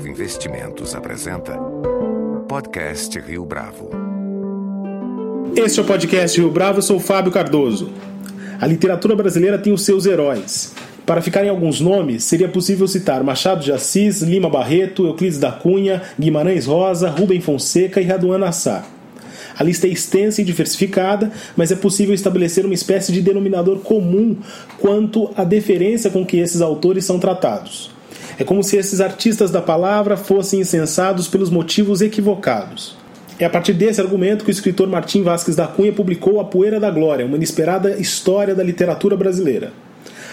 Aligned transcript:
Bravo 0.00 0.08
Investimentos 0.08 0.94
apresenta 0.94 1.58
Podcast 2.48 3.20
Rio 3.20 3.44
Bravo. 3.44 3.90
Este 5.54 5.78
é 5.78 5.82
o 5.82 5.86
podcast 5.86 6.40
Rio 6.40 6.50
Bravo, 6.50 6.78
eu 6.78 6.82
sou 6.82 6.98
Fábio 6.98 7.30
Cardoso. 7.30 7.90
A 8.58 8.66
literatura 8.66 9.14
brasileira 9.14 9.58
tem 9.58 9.74
os 9.74 9.84
seus 9.84 10.06
heróis. 10.06 10.72
Para 11.04 11.20
ficarem 11.20 11.50
alguns 11.50 11.82
nomes, 11.82 12.24
seria 12.24 12.48
possível 12.48 12.88
citar 12.88 13.22
Machado 13.22 13.62
de 13.62 13.72
Assis, 13.72 14.22
Lima 14.22 14.48
Barreto, 14.48 15.04
Euclides 15.04 15.38
da 15.38 15.52
Cunha, 15.52 16.00
Guimarães 16.18 16.64
Rosa, 16.64 17.10
Rubem 17.10 17.42
Fonseca 17.42 18.00
e 18.00 18.04
Raduan 18.04 18.42
Assar. 18.46 18.86
A 19.58 19.62
lista 19.62 19.86
é 19.86 19.90
extensa 19.90 20.40
e 20.40 20.44
diversificada, 20.44 21.30
mas 21.54 21.70
é 21.70 21.76
possível 21.76 22.14
estabelecer 22.14 22.64
uma 22.64 22.74
espécie 22.74 23.12
de 23.12 23.20
denominador 23.20 23.80
comum 23.80 24.36
quanto 24.78 25.30
à 25.36 25.44
deferência 25.44 26.10
com 26.10 26.24
que 26.24 26.38
esses 26.38 26.62
autores 26.62 27.04
são 27.04 27.18
tratados. 27.18 27.99
É 28.40 28.44
como 28.44 28.64
se 28.64 28.78
esses 28.78 29.02
artistas 29.02 29.50
da 29.50 29.60
palavra 29.60 30.16
fossem 30.16 30.60
incensados 30.60 31.28
pelos 31.28 31.50
motivos 31.50 32.00
equivocados. 32.00 32.96
É 33.38 33.44
a 33.44 33.50
partir 33.50 33.74
desse 33.74 34.00
argumento 34.00 34.46
que 34.46 34.50
o 34.50 34.50
escritor 34.50 34.88
Martim 34.88 35.22
Vasques 35.22 35.54
da 35.54 35.66
Cunha 35.66 35.92
publicou 35.92 36.40
A 36.40 36.44
Poeira 36.46 36.80
da 36.80 36.90
Glória, 36.90 37.26
uma 37.26 37.36
inesperada 37.36 37.98
história 37.98 38.54
da 38.54 38.62
literatura 38.62 39.14
brasileira. 39.14 39.74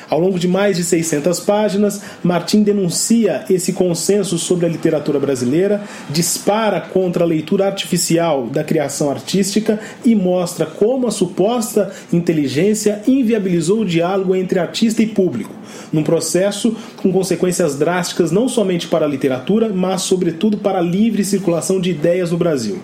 Ao 0.10 0.20
longo 0.20 0.40
de 0.40 0.48
mais 0.48 0.78
de 0.78 0.84
600 0.84 1.42
páginas, 1.42 2.02
Martim 2.24 2.64
denuncia 2.64 3.44
esse 3.50 3.74
consenso 3.74 4.38
sobre 4.38 4.66
a 4.66 4.70
literatura 4.70 5.20
brasileira, 5.20 5.82
dispara 6.10 6.80
contra 6.80 7.26
a 7.26 7.28
leitura 7.28 7.66
artificial 7.66 8.48
da 8.48 8.64
criação 8.64 9.12
artística 9.12 9.78
e 10.06 10.16
mostra 10.16 10.66
como 10.66 11.08
a 11.08 11.12
suposta 11.12 11.92
inteligência 12.12 13.02
inviabilizou 13.06 13.82
o 13.82 13.86
diálogo 13.86 14.34
entre 14.34 14.60
artista 14.60 15.04
e 15.04 15.08
público, 15.08 15.54
num 15.92 16.04
processo 16.04 16.76
com 16.96 17.12
consequências 17.12 17.78
drásticas 17.78 18.32
não 18.32 18.48
somente 18.48 18.88
para 18.88 19.06
a 19.06 19.10
literatura, 19.10 19.70
mas 19.74 20.04
sobretudo 20.04 20.58
para 20.58 20.80
a 20.80 20.82
livre 20.82 21.26
circulação 21.26 21.82
de 21.82 21.92
ideias 21.92 22.32
no 22.32 22.38
Brasil. 22.38 22.80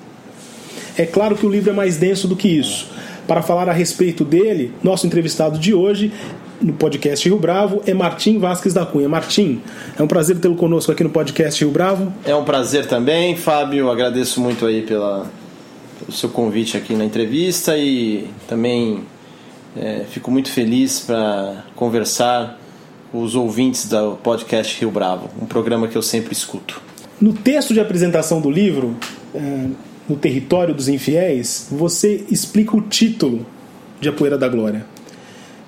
É 0.98 1.06
claro 1.06 1.38
que 1.38 1.46
o 1.46 1.50
livro 1.50 1.70
é 1.70 1.74
mais 1.74 1.96
denso 1.96 2.28
do 2.28 2.36
que 2.36 2.50
isso. 2.50 2.92
Para 3.28 3.42
falar 3.42 3.70
a 3.70 3.74
respeito 3.74 4.26
dele, 4.26 4.74
nosso 4.84 5.08
entrevistado 5.08 5.58
de 5.58 5.74
hoje 5.74 6.12
no 6.64 6.74
podcast 6.74 7.28
Rio 7.28 7.38
Bravo 7.38 7.82
é 7.86 7.94
Martim 7.94 8.40
Vasques 8.40 8.74
da 8.74 8.86
Cunha. 8.86 9.10
Martim, 9.10 9.62
é 9.98 10.02
um 10.02 10.08
prazer 10.08 10.40
tê-lo 10.40 10.56
conosco 10.56 10.92
aqui 10.92 11.04
no 11.04 11.10
podcast 11.10 11.64
Rio 11.64 11.72
Bravo. 11.72 12.12
É 12.26 12.34
um 12.34 12.46
prazer 12.46 12.86
também, 12.86 13.36
Fábio. 13.36 13.92
Agradeço 13.92 14.40
muito 14.40 14.66
aí 14.66 14.82
pela, 14.82 15.30
pelo 16.00 16.12
seu 16.12 16.30
convite 16.30 16.78
aqui 16.78 16.96
na 16.96 17.04
entrevista 17.04 17.78
e 17.78 18.30
também 18.48 19.04
é, 19.76 20.06
fico 20.10 20.32
muito 20.32 20.50
feliz 20.50 21.02
para 21.02 21.66
conversar 21.76 22.60
com 23.12 23.22
os 23.22 23.36
ouvintes 23.36 23.88
do 23.90 24.14
podcast 24.24 24.80
Rio 24.80 24.90
Bravo, 24.90 25.30
um 25.42 25.46
programa 25.46 25.88
que 25.88 25.98
eu 25.98 26.02
sempre 26.02 26.32
escuto. 26.34 26.82
No 27.20 27.34
texto 27.34 27.74
de 27.74 27.80
apresentação 27.80 28.42
do 28.42 28.50
livro, 28.50 28.96
é, 29.36 29.68
no 30.08 30.16
Território 30.16 30.74
dos 30.74 30.88
Infiéis, 30.88 31.68
você 31.70 32.26
explica 32.32 32.76
o 32.76 32.82
título 32.82 33.46
de 34.00 34.10
A 34.10 34.14
Poeira 34.14 34.38
da 34.38 34.48
Glória 34.48 34.93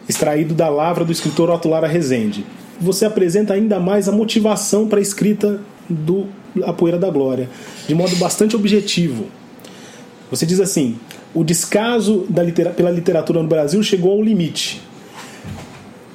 extraído 0.08 0.54
da 0.54 0.70
lavra 0.70 1.04
do 1.04 1.12
escritor 1.12 1.50
Otto 1.50 1.68
Lara 1.68 1.88
Rezende. 1.88 2.46
Você 2.80 3.06
apresenta 3.06 3.54
ainda 3.54 3.80
mais 3.80 4.08
a 4.10 4.12
motivação 4.12 4.88
para 4.88 5.00
a 5.00 5.02
escrita 5.02 5.62
do 5.90 6.28
A 6.64 6.74
Poeira 6.74 6.98
da 6.98 7.10
Glória, 7.10 7.50
de 7.88 7.96
modo 7.96 8.16
bastante 8.18 8.56
objetivo. 8.56 9.26
Você 10.30 10.46
diz 10.46 10.60
assim: 10.60 10.98
o 11.34 11.44
descaso 11.44 12.26
litera 12.30 12.72
pela 12.72 12.92
literatura 12.92 13.42
no 13.42 13.48
Brasil 13.48 13.82
chegou 13.84 14.12
ao 14.12 14.22
limite. 14.22 14.82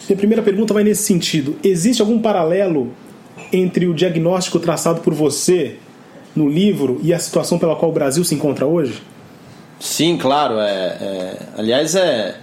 Minha 0.08 0.16
primeira 0.16 0.42
pergunta 0.42 0.74
vai 0.74 0.84
nesse 0.84 1.02
sentido: 1.02 1.56
existe 1.62 2.00
algum 2.00 2.18
paralelo 2.18 2.92
entre 3.52 3.86
o 3.86 3.94
diagnóstico 3.94 4.58
traçado 4.58 5.00
por 5.00 5.14
você 5.14 5.76
no 6.34 6.48
livro 6.48 7.00
e 7.02 7.12
a 7.12 7.18
situação 7.18 7.58
pela 7.58 7.76
qual 7.76 7.90
o 7.90 7.94
Brasil 7.94 8.24
se 8.24 8.34
encontra 8.34 8.66
hoje? 8.66 9.02
Sim, 9.78 10.16
claro. 10.16 10.58
É, 10.58 10.68
é 10.68 11.36
aliás, 11.56 11.94
é 11.94 12.36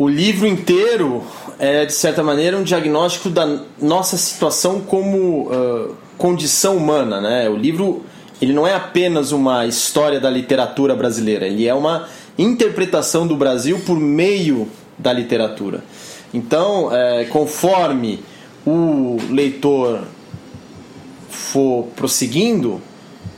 o 0.00 0.08
livro 0.08 0.46
inteiro 0.46 1.22
é, 1.58 1.84
de 1.84 1.92
certa 1.92 2.22
maneira, 2.22 2.56
um 2.56 2.62
diagnóstico 2.62 3.28
da 3.28 3.60
nossa 3.78 4.16
situação 4.16 4.80
como 4.80 5.50
uh, 5.52 5.94
condição 6.16 6.78
humana. 6.78 7.20
Né? 7.20 7.50
O 7.50 7.54
livro 7.54 8.02
ele 8.40 8.54
não 8.54 8.66
é 8.66 8.74
apenas 8.74 9.30
uma 9.30 9.66
história 9.66 10.18
da 10.18 10.30
literatura 10.30 10.94
brasileira, 10.96 11.46
ele 11.46 11.68
é 11.68 11.74
uma 11.74 12.08
interpretação 12.38 13.26
do 13.26 13.36
Brasil 13.36 13.78
por 13.80 14.00
meio 14.00 14.66
da 14.96 15.12
literatura. 15.12 15.84
Então, 16.32 16.88
é, 16.90 17.26
conforme 17.26 18.20
o 18.66 19.18
leitor 19.28 20.04
for 21.28 21.88
prosseguindo 21.94 22.80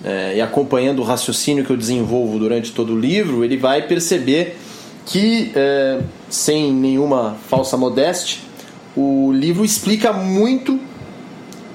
é, 0.05 0.37
e 0.37 0.41
acompanhando 0.41 1.01
o 1.01 1.05
raciocínio 1.05 1.65
que 1.65 1.73
eu 1.73 1.77
desenvolvo 1.77 2.39
durante 2.39 2.71
todo 2.71 2.95
o 2.95 3.01
livro, 3.01 3.45
ele 3.45 3.57
vai 3.57 3.83
perceber 3.83 4.59
que, 5.05 5.53
é, 5.55 6.01
sem 6.29 6.73
nenhuma 6.73 7.37
falsa 7.49 7.77
modéstia, 7.77 8.39
o 8.97 9.33
livro 9.33 9.65
explica 9.65 10.13
muito 10.13 10.79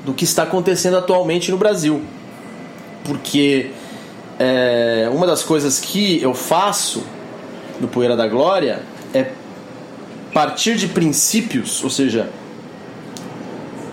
do 0.05 0.13
que 0.13 0.23
está 0.23 0.43
acontecendo 0.43 0.97
atualmente 0.97 1.51
no 1.51 1.57
Brasil. 1.57 2.01
Porque 3.03 3.71
é, 4.39 5.09
uma 5.11 5.25
das 5.25 5.43
coisas 5.43 5.79
que 5.79 6.21
eu 6.21 6.33
faço 6.33 7.03
no 7.79 7.87
Poeira 7.87 8.15
da 8.15 8.27
Glória 8.27 8.83
é 9.13 9.31
partir 10.33 10.75
de 10.75 10.87
princípios, 10.87 11.83
ou 11.83 11.89
seja, 11.89 12.29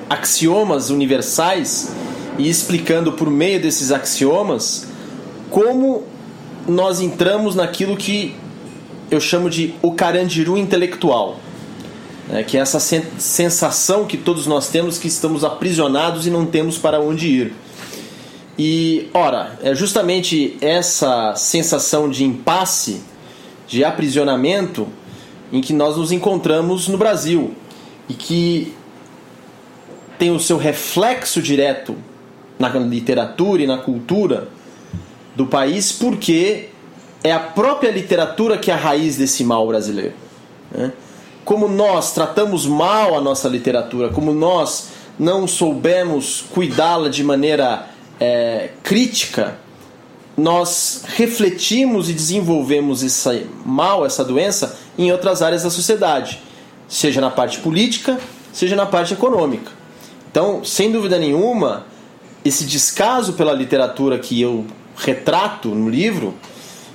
axiomas 0.08 0.90
universais 0.90 1.92
e 2.38 2.48
explicando 2.48 3.12
por 3.12 3.30
meio 3.30 3.60
desses 3.60 3.90
axiomas 3.90 4.86
como 5.50 6.04
nós 6.66 7.00
entramos 7.00 7.54
naquilo 7.54 7.96
que 7.96 8.34
eu 9.14 9.20
chamo 9.20 9.48
de 9.48 9.74
o 9.82 9.92
carandiru 9.92 10.56
intelectual, 10.56 11.38
né, 12.28 12.42
que 12.42 12.56
é 12.56 12.60
essa 12.60 12.80
sensação 12.80 14.06
que 14.06 14.16
todos 14.16 14.46
nós 14.46 14.68
temos 14.68 14.98
que 14.98 15.08
estamos 15.08 15.44
aprisionados 15.44 16.26
e 16.26 16.30
não 16.30 16.46
temos 16.46 16.78
para 16.78 17.00
onde 17.00 17.28
ir. 17.28 17.52
E, 18.58 19.08
ora, 19.12 19.58
é 19.62 19.74
justamente 19.74 20.56
essa 20.60 21.34
sensação 21.34 22.08
de 22.08 22.24
impasse, 22.24 23.02
de 23.66 23.84
aprisionamento, 23.84 24.86
em 25.52 25.60
que 25.60 25.72
nós 25.72 25.96
nos 25.96 26.12
encontramos 26.12 26.88
no 26.88 26.96
Brasil 26.96 27.54
e 28.08 28.14
que 28.14 28.72
tem 30.18 30.30
o 30.30 30.38
seu 30.38 30.56
reflexo 30.56 31.42
direto 31.42 31.96
na 32.58 32.68
literatura 32.68 33.62
e 33.62 33.66
na 33.66 33.78
cultura 33.78 34.48
do 35.34 35.46
país, 35.46 35.90
porque 35.90 36.68
é 37.24 37.32
a 37.32 37.40
própria 37.40 37.90
literatura 37.90 38.58
que 38.58 38.70
é 38.70 38.74
a 38.74 38.76
raiz 38.76 39.16
desse 39.16 39.42
mal 39.42 39.66
brasileiro. 39.66 40.12
Né? 40.70 40.92
Como 41.42 41.66
nós 41.66 42.12
tratamos 42.12 42.66
mal 42.66 43.16
a 43.16 43.20
nossa 43.20 43.48
literatura, 43.48 44.10
como 44.10 44.32
nós 44.34 44.88
não 45.18 45.48
soubemos 45.48 46.44
cuidá-la 46.52 47.08
de 47.08 47.24
maneira 47.24 47.88
é, 48.20 48.70
crítica, 48.82 49.56
nós 50.36 51.04
refletimos 51.16 52.10
e 52.10 52.12
desenvolvemos 52.12 53.02
esse 53.02 53.46
mal, 53.64 54.04
essa 54.04 54.24
doença, 54.24 54.78
em 54.98 55.10
outras 55.10 55.40
áreas 55.40 55.62
da 55.62 55.70
sociedade, 55.70 56.42
seja 56.86 57.20
na 57.20 57.30
parte 57.30 57.60
política, 57.60 58.18
seja 58.52 58.76
na 58.76 58.84
parte 58.84 59.14
econômica. 59.14 59.70
Então, 60.30 60.62
sem 60.62 60.92
dúvida 60.92 61.18
nenhuma, 61.18 61.86
esse 62.44 62.64
descaso 62.64 63.32
pela 63.34 63.52
literatura 63.52 64.18
que 64.18 64.40
eu 64.40 64.66
retrato 64.96 65.68
no 65.68 65.88
livro 65.88 66.34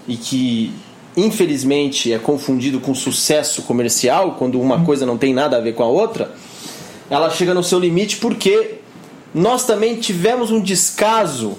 e 0.10 0.18
que 0.18 0.74
infelizmente 1.16 2.12
é 2.12 2.20
confundido 2.20 2.80
com 2.80 2.94
sucesso 2.94 3.62
comercial, 3.62 4.36
quando 4.38 4.60
uma 4.60 4.84
coisa 4.84 5.06
não 5.06 5.18
tem 5.18 5.34
nada 5.34 5.58
a 5.58 5.60
ver 5.60 5.74
com 5.74 5.84
a 5.84 5.88
outra, 5.88 6.32
ela 7.10 7.30
chega 7.30 7.54
no 7.54 7.64
seu 7.64 7.80
limite 7.80 8.18
porque 8.18 8.76
nós 9.34 9.66
também 9.66 9.96
tivemos 9.96 10.52
um 10.52 10.60
descaso 10.62 11.58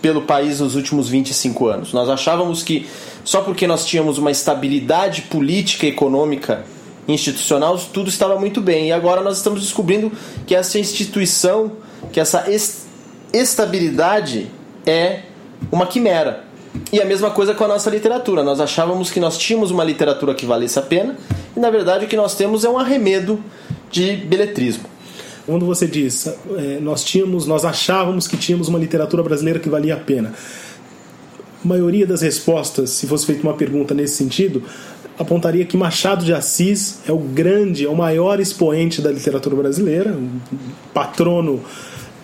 pelo 0.00 0.22
país 0.22 0.60
nos 0.60 0.74
últimos 0.74 1.08
25 1.08 1.66
anos. 1.66 1.92
Nós 1.92 2.08
achávamos 2.08 2.62
que 2.62 2.86
só 3.22 3.42
porque 3.42 3.66
nós 3.66 3.84
tínhamos 3.84 4.16
uma 4.18 4.30
estabilidade 4.30 5.22
política, 5.22 5.86
econômica, 5.86 6.64
institucional, 7.06 7.76
tudo 7.92 8.08
estava 8.08 8.38
muito 8.38 8.60
bem. 8.60 8.88
E 8.88 8.92
agora 8.92 9.20
nós 9.20 9.36
estamos 9.36 9.60
descobrindo 9.60 10.10
que 10.46 10.54
essa 10.54 10.78
instituição, 10.78 11.72
que 12.12 12.20
essa 12.20 12.46
estabilidade 13.32 14.50
é 14.86 15.22
uma 15.70 15.86
quimera. 15.86 16.49
E 16.92 17.00
a 17.00 17.04
mesma 17.04 17.30
coisa 17.30 17.54
com 17.54 17.64
a 17.64 17.68
nossa 17.68 17.90
literatura. 17.90 18.42
Nós 18.42 18.60
achávamos 18.60 19.10
que 19.10 19.20
nós 19.20 19.36
tínhamos 19.36 19.70
uma 19.70 19.84
literatura 19.84 20.34
que 20.34 20.46
valesse 20.46 20.78
a 20.78 20.82
pena, 20.82 21.16
e 21.56 21.60
na 21.60 21.70
verdade 21.70 22.04
o 22.04 22.08
que 22.08 22.16
nós 22.16 22.34
temos 22.34 22.64
é 22.64 22.68
um 22.68 22.78
arremedo 22.78 23.42
de 23.90 24.16
beletrismo. 24.16 24.84
Quando 25.46 25.66
você 25.66 25.86
diz, 25.86 26.26
é, 26.26 26.78
nós 26.80 27.02
tínhamos, 27.02 27.46
nós 27.46 27.64
achávamos 27.64 28.28
que 28.28 28.36
tínhamos 28.36 28.68
uma 28.68 28.78
literatura 28.78 29.22
brasileira 29.22 29.58
que 29.58 29.68
valia 29.68 29.94
a 29.94 29.96
pena. 29.96 30.32
A 31.64 31.68
maioria 31.68 32.06
das 32.06 32.22
respostas, 32.22 32.90
se 32.90 33.06
fosse 33.06 33.26
feita 33.26 33.42
uma 33.42 33.54
pergunta 33.54 33.92
nesse 33.92 34.14
sentido, 34.14 34.62
apontaria 35.18 35.64
que 35.64 35.76
Machado 35.76 36.24
de 36.24 36.32
Assis 36.32 37.00
é 37.06 37.12
o 37.12 37.18
grande, 37.18 37.84
é 37.84 37.88
o 37.88 37.96
maior 37.96 38.40
expoente 38.40 39.02
da 39.02 39.10
literatura 39.10 39.56
brasileira, 39.56 40.12
um 40.12 40.40
patrono 40.94 41.60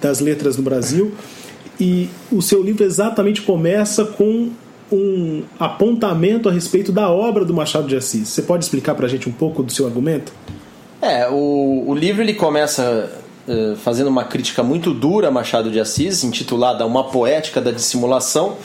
das 0.01 0.21
letras 0.21 0.57
no 0.57 0.63
Brasil. 0.63 1.13
E 1.79 2.09
o 2.33 2.41
seu 2.41 2.63
livro 2.63 2.85
exatamente 2.85 3.43
começa 3.43 4.05
com 4.05 4.51
um 4.91 5.43
apontamento 5.59 6.49
a 6.49 6.53
respeito 6.53 6.93
da 6.93 7.11
obra 7.11 7.45
do 7.45 7.53
Machado 7.53 7.89
de 7.89 7.97
Assis. 7.97 8.29
Você 8.29 8.43
pode 8.43 8.65
explicar 8.65 8.95
para 8.95 9.07
a 9.07 9.09
gente 9.09 9.29
um 9.29 9.33
pouco 9.33 9.63
do 9.63 9.73
seu 9.73 9.87
argumento? 9.87 10.33
É, 11.03 11.29
o, 11.29 11.85
o 11.87 11.95
livro 11.95 12.23
ele 12.23 12.35
começa 12.35 13.11
uh, 13.47 13.77
fazendo 13.77 14.09
uma 14.09 14.25
crítica 14.25 14.63
muito 14.63 14.95
dura 14.95 15.29
a 15.29 15.31
Machado 15.31 15.71
de 15.71 15.81
Assis, 15.81 16.25
intitulada 16.25 16.87
Uma 16.87 17.05
Poética 17.05 17.61
da 17.61 17.71
Dissimulação, 17.71 18.57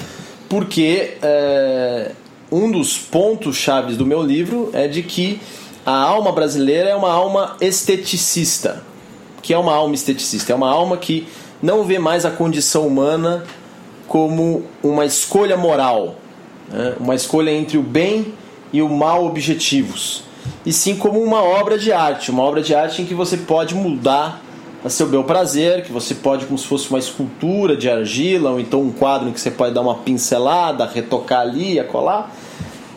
porque 0.47 1.17
uh, 1.23 2.11
um 2.51 2.71
dos 2.71 2.97
pontos 2.97 3.55
chaves 3.55 3.97
do 3.97 4.05
meu 4.05 4.21
livro 4.21 4.69
é 4.73 4.87
de 4.87 5.01
que 5.01 5.39
a 5.85 5.95
alma 5.95 6.31
brasileira 6.31 6.89
é 6.89 6.95
uma 6.95 7.11
alma 7.11 7.57
esteticista. 7.59 8.83
que 9.41 9.53
é 9.53 9.57
uma 9.57 9.73
alma 9.73 9.95
esteticista? 9.95 10.53
É 10.53 10.55
uma 10.55 10.69
alma 10.69 10.97
que 10.97 11.27
não 11.61 11.83
vê 11.83 11.99
mais 11.99 12.25
a 12.25 12.31
condição 12.31 12.87
humana 12.87 13.43
como 14.07 14.63
uma 14.83 15.05
escolha 15.05 15.55
moral, 15.55 16.15
né? 16.69 16.95
uma 16.99 17.15
escolha 17.15 17.51
entre 17.51 17.77
o 17.77 17.83
bem 17.83 18.33
e 18.73 18.81
o 18.81 18.89
mal 18.89 19.25
objetivos, 19.25 20.23
e 20.65 20.73
sim 20.73 20.95
como 20.95 21.21
uma 21.21 21.43
obra 21.43 21.77
de 21.77 21.91
arte, 21.91 22.31
uma 22.31 22.43
obra 22.43 22.61
de 22.61 22.73
arte 22.73 23.01
em 23.01 23.05
que 23.05 23.13
você 23.13 23.37
pode 23.37 23.75
mudar 23.75 24.41
a 24.83 24.89
seu 24.89 25.07
bel 25.07 25.23
prazer, 25.23 25.83
que 25.83 25.91
você 25.91 26.15
pode, 26.15 26.45
como 26.45 26.57
se 26.57 26.65
fosse 26.65 26.89
uma 26.89 26.97
escultura 26.97 27.77
de 27.77 27.89
argila, 27.89 28.51
ou 28.51 28.59
então 28.59 28.81
um 28.81 28.91
quadro 28.91 29.29
em 29.29 29.31
que 29.31 29.39
você 29.39 29.51
pode 29.51 29.73
dar 29.75 29.81
uma 29.81 29.95
pincelada, 29.95 30.85
retocar 30.85 31.41
ali, 31.41 31.79
acolá. 31.79 32.31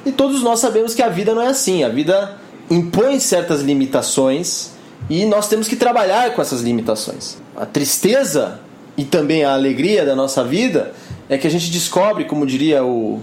E 0.07 0.11
todos 0.11 0.43
nós 0.43 0.61
sabemos 0.61 0.95
que 0.95 1.03
a 1.03 1.09
vida 1.09 1.35
não 1.35 1.43
é 1.43 1.49
assim, 1.49 1.85
a 1.85 1.89
vida 1.89 2.37
impõe 2.71 3.21
certas 3.21 3.61
limitações 3.61 4.74
e 5.09 5.25
nós 5.25 5.49
temos 5.49 5.69
que 5.69 5.77
trabalhar 5.77 6.35
com 6.35 6.41
essas 6.43 6.61
limitações. 6.63 7.37
A 7.57 7.67
tristeza 7.67 8.61
e 8.97 9.05
também 9.05 9.45
a 9.45 9.55
alegria 9.55 10.05
da 10.05 10.15
nossa 10.15 10.45
vida 10.45 10.95
é 11.29 11.37
que 11.37 11.47
a 11.47 11.51
gente 11.51 11.71
descobre, 11.71 12.25
como 12.25 12.47
diria 12.47 12.85
o 12.85 13.23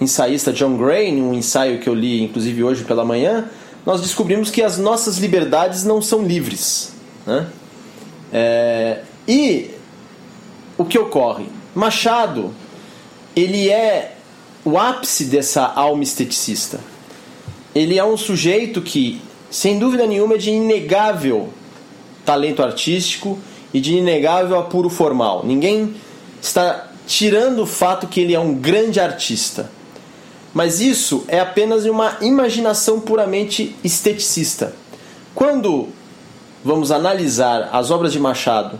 ensaísta 0.00 0.52
John 0.52 0.76
Gray, 0.76 1.08
em 1.08 1.22
um 1.22 1.34
ensaio 1.34 1.78
que 1.78 1.88
eu 1.88 1.94
li 1.94 2.22
inclusive 2.22 2.64
hoje 2.64 2.84
pela 2.84 3.04
manhã, 3.04 3.46
nós 3.84 4.00
descobrimos 4.00 4.50
que 4.50 4.62
as 4.62 4.78
nossas 4.78 5.18
liberdades 5.18 5.84
não 5.84 6.00
são 6.00 6.24
livres. 6.24 6.92
Né? 7.26 7.46
É, 8.32 9.00
e 9.28 9.70
o 10.76 10.84
que 10.84 10.98
ocorre? 10.98 11.46
Machado, 11.74 12.52
ele 13.36 13.68
é 13.68 14.16
o 14.64 14.78
ápice 14.78 15.24
dessa 15.26 15.64
alma 15.64 16.02
esteticista. 16.02 16.80
Ele 17.74 17.98
é 17.98 18.04
um 18.04 18.16
sujeito 18.16 18.80
que, 18.80 19.20
sem 19.54 19.78
dúvida 19.78 20.04
nenhuma, 20.04 20.34
é 20.34 20.36
de 20.36 20.50
inegável 20.50 21.48
talento 22.24 22.60
artístico 22.60 23.38
e 23.72 23.80
de 23.80 23.94
inegável 23.94 24.58
apuro 24.58 24.90
formal. 24.90 25.44
Ninguém 25.46 25.94
está 26.42 26.88
tirando 27.06 27.62
o 27.62 27.66
fato 27.66 28.08
que 28.08 28.18
ele 28.18 28.34
é 28.34 28.40
um 28.40 28.52
grande 28.52 28.98
artista. 28.98 29.70
Mas 30.52 30.80
isso 30.80 31.24
é 31.28 31.38
apenas 31.38 31.84
uma 31.84 32.16
imaginação 32.20 32.98
puramente 32.98 33.76
esteticista. 33.84 34.74
Quando 35.36 35.86
vamos 36.64 36.90
analisar 36.90 37.68
as 37.72 37.92
obras 37.92 38.12
de 38.12 38.18
Machado 38.18 38.76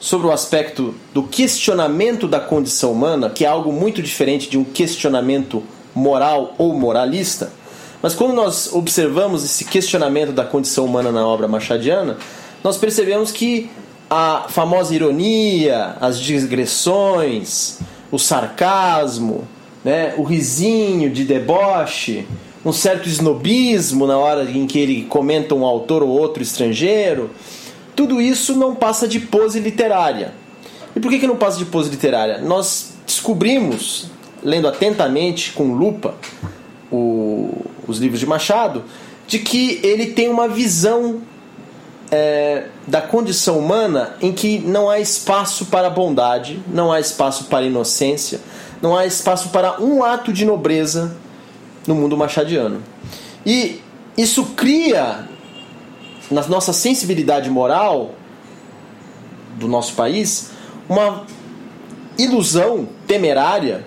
sobre 0.00 0.26
o 0.26 0.32
aspecto 0.32 0.94
do 1.12 1.24
questionamento 1.24 2.26
da 2.26 2.40
condição 2.40 2.92
humana, 2.92 3.28
que 3.28 3.44
é 3.44 3.48
algo 3.48 3.70
muito 3.70 4.00
diferente 4.00 4.48
de 4.48 4.56
um 4.56 4.64
questionamento 4.64 5.62
moral 5.94 6.54
ou 6.56 6.72
moralista, 6.72 7.52
mas 8.04 8.14
quando 8.14 8.34
nós 8.34 8.70
observamos 8.70 9.42
esse 9.42 9.64
questionamento 9.64 10.30
da 10.30 10.44
condição 10.44 10.84
humana 10.84 11.10
na 11.10 11.26
obra 11.26 11.48
machadiana, 11.48 12.18
nós 12.62 12.76
percebemos 12.76 13.32
que 13.32 13.70
a 14.10 14.44
famosa 14.50 14.94
ironia, 14.94 15.96
as 16.02 16.20
digressões, 16.20 17.78
o 18.12 18.18
sarcasmo, 18.18 19.48
né, 19.82 20.12
o 20.18 20.22
risinho 20.22 21.08
de 21.08 21.24
deboche, 21.24 22.26
um 22.62 22.74
certo 22.74 23.08
snobismo 23.08 24.06
na 24.06 24.18
hora 24.18 24.44
em 24.50 24.66
que 24.66 24.78
ele 24.78 25.04
comenta 25.04 25.54
um 25.54 25.64
autor 25.64 26.02
ou 26.02 26.10
outro 26.10 26.42
estrangeiro, 26.42 27.30
tudo 27.96 28.20
isso 28.20 28.54
não 28.54 28.74
passa 28.74 29.08
de 29.08 29.18
pose 29.18 29.58
literária. 29.60 30.34
E 30.94 31.00
por 31.00 31.10
que, 31.10 31.20
que 31.20 31.26
não 31.26 31.36
passa 31.36 31.56
de 31.56 31.64
pose 31.64 31.88
literária? 31.88 32.36
Nós 32.36 32.92
descobrimos, 33.06 34.08
lendo 34.42 34.68
atentamente, 34.68 35.52
com 35.52 35.72
lupa, 35.72 36.14
o, 36.92 37.72
os 37.86 37.98
livros 37.98 38.20
de 38.20 38.26
Machado, 38.26 38.84
de 39.26 39.38
que 39.38 39.80
ele 39.82 40.06
tem 40.06 40.28
uma 40.28 40.48
visão 40.48 41.22
é, 42.10 42.66
da 42.86 43.00
condição 43.00 43.58
humana 43.58 44.14
em 44.20 44.32
que 44.32 44.58
não 44.58 44.90
há 44.90 45.00
espaço 45.00 45.66
para 45.66 45.88
bondade, 45.88 46.62
não 46.68 46.92
há 46.92 47.00
espaço 47.00 47.44
para 47.44 47.64
inocência, 47.64 48.40
não 48.80 48.96
há 48.96 49.06
espaço 49.06 49.48
para 49.48 49.80
um 49.80 50.04
ato 50.04 50.32
de 50.32 50.44
nobreza 50.44 51.16
no 51.86 51.94
mundo 51.94 52.16
machadiano. 52.16 52.82
E 53.44 53.80
isso 54.16 54.44
cria 54.56 55.26
na 56.30 56.46
nossa 56.46 56.72
sensibilidade 56.72 57.50
moral 57.50 58.12
do 59.56 59.68
nosso 59.68 59.94
país 59.94 60.50
uma 60.88 61.24
ilusão 62.18 62.88
temerária 63.06 63.84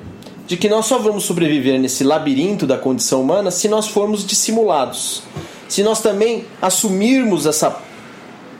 de 0.47 0.55
que 0.55 0.69
nós 0.69 0.85
só 0.85 0.97
vamos 0.97 1.25
sobreviver 1.25 1.77
nesse 1.77 2.05
labirinto 2.05 2.65
da 2.65 2.77
condição 2.77 3.21
humana 3.21 3.51
se 3.51 3.67
nós 3.67 3.87
formos 3.87 4.25
dissimulados. 4.25 5.21
Se 5.67 5.83
nós 5.83 6.01
também 6.01 6.45
assumirmos 6.61 7.45
essa 7.45 7.77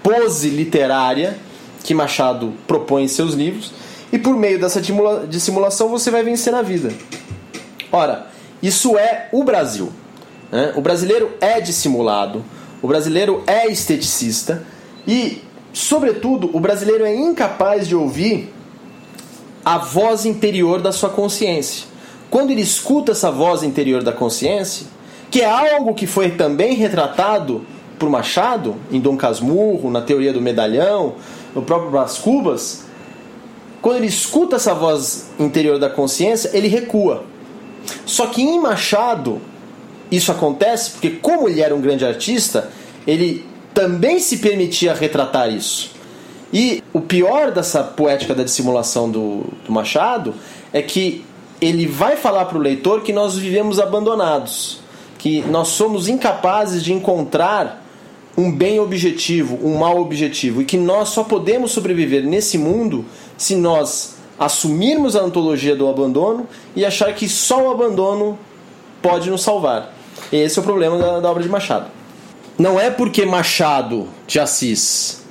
pose 0.04 0.50
literária 0.50 1.38
que 1.84 1.94
Machado 1.94 2.54
propõe 2.68 3.06
em 3.06 3.08
seus 3.08 3.34
livros, 3.34 3.72
e 4.12 4.20
por 4.20 4.36
meio 4.36 4.60
dessa 4.60 4.82
dissimulação 5.30 5.88
você 5.88 6.12
vai 6.12 6.22
vencer 6.22 6.52
na 6.52 6.62
vida. 6.62 6.92
Ora, 7.92 8.28
isso 8.62 8.98
é 8.98 9.30
o 9.32 9.44
Brasil. 9.44 9.90
Né? 10.52 10.74
O 10.76 10.82
brasileiro 10.82 11.32
é 11.40 11.62
dissimulado, 11.62 12.44
o 12.82 12.88
brasileiro 12.88 13.44
é 13.48 13.68
esteticista 13.68 14.66
e, 15.08 15.42
sobretudo, 15.72 16.50
o 16.54 16.60
brasileiro 16.60 17.06
é 17.06 17.16
incapaz 17.16 17.88
de 17.88 17.96
ouvir 17.96 18.54
a 19.68 19.78
voz 19.78 20.26
interior 20.26 20.82
da 20.82 20.94
sua 20.94 21.10
consciência. 21.10 21.88
Quando 22.30 22.52
ele 22.52 22.62
escuta 22.62 23.12
essa 23.12 23.30
voz 23.30 23.64
interior 23.64 24.02
da 24.02 24.14
consciência, 24.14 24.88
que 25.30 25.42
é 25.42 25.46
algo 25.46 25.94
que 25.94 26.08
foi 26.08 26.32
também 26.32 26.74
retratado 26.74 27.66
por 28.00 28.10
Machado, 28.10 28.78
em 28.90 28.98
Dom 29.02 29.18
Casmurro, 29.18 29.92
na 29.92 30.00
teoria 30.00 30.32
do 30.32 30.40
medalhão, 30.40 31.16
no 31.54 31.62
próprio 31.62 31.92
Brás 31.92 32.18
Cubas, 32.18 32.86
quando 33.82 33.98
ele 33.98 34.08
escuta 34.08 34.56
essa 34.56 34.74
voz 34.74 35.32
interior 35.38 35.78
da 35.78 35.90
consciência, 35.90 36.50
ele 36.54 36.70
recua. 36.70 37.26
Só 38.06 38.28
que 38.28 38.42
em 38.42 38.62
Machado, 38.62 39.42
isso 40.10 40.32
acontece 40.32 40.92
porque, 40.92 41.10
como 41.10 41.50
ele 41.50 41.60
era 41.60 41.76
um 41.76 41.82
grande 41.82 42.06
artista, 42.06 42.70
ele 43.06 43.46
também 43.74 44.18
se 44.20 44.38
permitia 44.38 44.94
retratar 44.94 45.54
isso. 45.54 45.97
E 46.54 46.84
o 46.94 47.02
pior 47.02 47.52
dessa 47.52 47.84
poética 47.84 48.34
da 48.34 48.44
dissimulação 48.44 49.10
do, 49.10 49.46
do 49.66 49.72
Machado 49.72 50.34
é 50.72 50.82
que 50.82 51.26
ele 51.60 51.88
vai 51.88 52.16
falar 52.16 52.46
para 52.46 52.58
o 52.58 52.62
leitor 52.62 53.02
que 53.02 53.12
nós 53.12 53.36
vivemos 53.36 53.80
abandonados, 53.80 54.80
que 55.18 55.42
nós 55.42 55.70
somos 55.70 56.08
incapazes 56.08 56.84
de 56.84 56.94
encontrar 56.94 57.84
um 58.38 58.52
bem 58.52 58.80
objetivo, 58.80 59.60
um 59.64 59.80
mal 59.80 60.00
objetivo, 60.00 60.62
e 60.62 60.66
que 60.66 60.78
nós 60.78 61.10
só 61.10 61.24
podemos 61.24 61.72
sobreviver 61.72 62.24
nesse 62.24 62.58
mundo 62.58 63.04
se 63.36 63.56
nós 63.56 64.16
assumirmos 64.40 65.16
a 65.16 65.22
antologia 65.22 65.76
do 65.76 65.90
abandono 65.90 66.48
e 66.76 66.86
achar 66.86 67.14
que 67.16 67.28
só 67.28 67.68
o 67.68 67.72
abandono 67.72 68.38
pode 69.02 69.32
nos 69.32 69.42
salvar. 69.42 69.92
Esse 70.32 70.60
é 70.60 70.62
o 70.62 70.66
problema 70.66 70.98
da, 71.00 71.20
da 71.20 71.32
obra 71.32 71.42
de 71.42 71.50
Machado. 71.50 71.88
Não 72.60 72.80
é 72.80 72.92
porque 72.92 73.26
Machado 73.26 74.08
de 74.28 74.40
Assis 74.40 75.26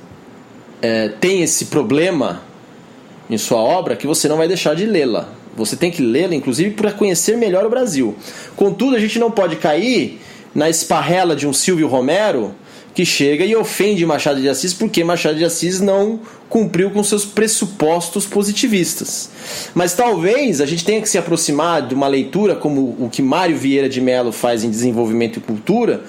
é, 0.81 1.09
tem 1.09 1.41
esse 1.41 1.65
problema 1.65 2.41
em 3.29 3.37
sua 3.37 3.59
obra 3.59 3.95
que 3.95 4.07
você 4.07 4.27
não 4.27 4.37
vai 4.37 4.47
deixar 4.47 4.75
de 4.75 4.85
lê-la. 4.85 5.29
Você 5.55 5.75
tem 5.75 5.89
que 5.89 6.01
lê-la, 6.01 6.35
inclusive, 6.35 6.71
para 6.71 6.91
conhecer 6.91 7.35
melhor 7.35 7.65
o 7.65 7.69
Brasil. 7.69 8.15
Contudo, 8.55 8.95
a 8.95 8.99
gente 8.99 9.17
não 9.17 9.31
pode 9.31 9.55
cair 9.55 10.19
na 10.53 10.69
esparrela 10.69 11.35
de 11.35 11.47
um 11.47 11.53
Silvio 11.53 11.87
Romero 11.87 12.53
que 12.93 13.05
chega 13.05 13.45
e 13.45 13.55
ofende 13.55 14.03
Machado 14.07 14.41
de 14.41 14.49
Assis 14.49 14.73
porque 14.73 15.03
Machado 15.03 15.37
de 15.37 15.45
Assis 15.45 15.79
não 15.79 16.19
cumpriu 16.49 16.89
com 16.89 17.03
seus 17.03 17.25
pressupostos 17.25 18.25
positivistas. 18.25 19.29
Mas 19.75 19.93
talvez 19.93 20.61
a 20.61 20.65
gente 20.65 20.83
tenha 20.83 20.99
que 20.99 21.07
se 21.07 21.15
aproximar 21.15 21.87
de 21.87 21.93
uma 21.93 22.07
leitura 22.07 22.55
como 22.55 22.97
o 22.99 23.07
que 23.11 23.21
Mário 23.21 23.55
Vieira 23.55 23.87
de 23.87 24.01
Mello 24.01 24.31
faz 24.31 24.63
em 24.63 24.69
Desenvolvimento 24.71 25.37
e 25.37 25.41
Cultura, 25.41 26.01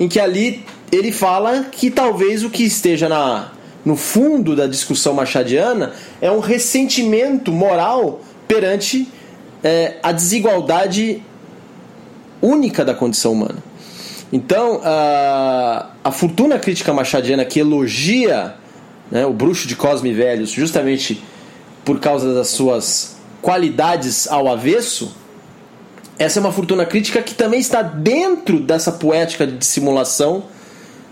em 0.00 0.08
que 0.08 0.18
ali 0.18 0.64
ele 0.90 1.12
fala 1.12 1.66
que 1.70 1.88
talvez 1.88 2.42
o 2.42 2.50
que 2.50 2.64
esteja 2.64 3.08
na, 3.08 3.52
no 3.84 3.96
fundo 3.96 4.56
da 4.56 4.66
discussão 4.66 5.12
machadiana 5.12 5.92
é 6.20 6.30
um 6.30 6.40
ressentimento 6.40 7.52
moral 7.52 8.20
perante 8.48 9.08
é, 9.62 9.96
a 10.02 10.12
desigualdade 10.12 11.22
única 12.40 12.84
da 12.84 12.94
condição 12.94 13.32
humana. 13.32 13.62
Então, 14.32 14.80
a, 14.82 15.90
a 16.02 16.10
fortuna 16.10 16.58
crítica 16.58 16.92
machadiana 16.92 17.44
que 17.44 17.60
elogia 17.60 18.54
né, 19.10 19.24
o 19.24 19.32
bruxo 19.32 19.68
de 19.68 19.76
Cosme 19.76 20.12
Velhos, 20.12 20.50
justamente 20.50 21.22
por 21.84 22.00
causa 22.00 22.34
das 22.34 22.48
suas 22.48 23.16
qualidades 23.40 24.26
ao 24.26 24.48
avesso, 24.48 25.14
essa 26.18 26.38
é 26.38 26.40
uma 26.40 26.52
fortuna 26.52 26.86
crítica 26.86 27.22
que 27.22 27.34
também 27.34 27.60
está 27.60 27.82
dentro 27.82 28.60
dessa 28.60 28.92
poética 28.92 29.46
de 29.46 29.56
dissimulação 29.56 30.44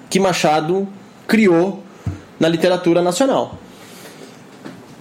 que 0.09 0.19
Machado 0.21 0.88
criou 1.26 1.82
na 2.43 2.49
literatura 2.49 3.01
nacional. 3.01 3.57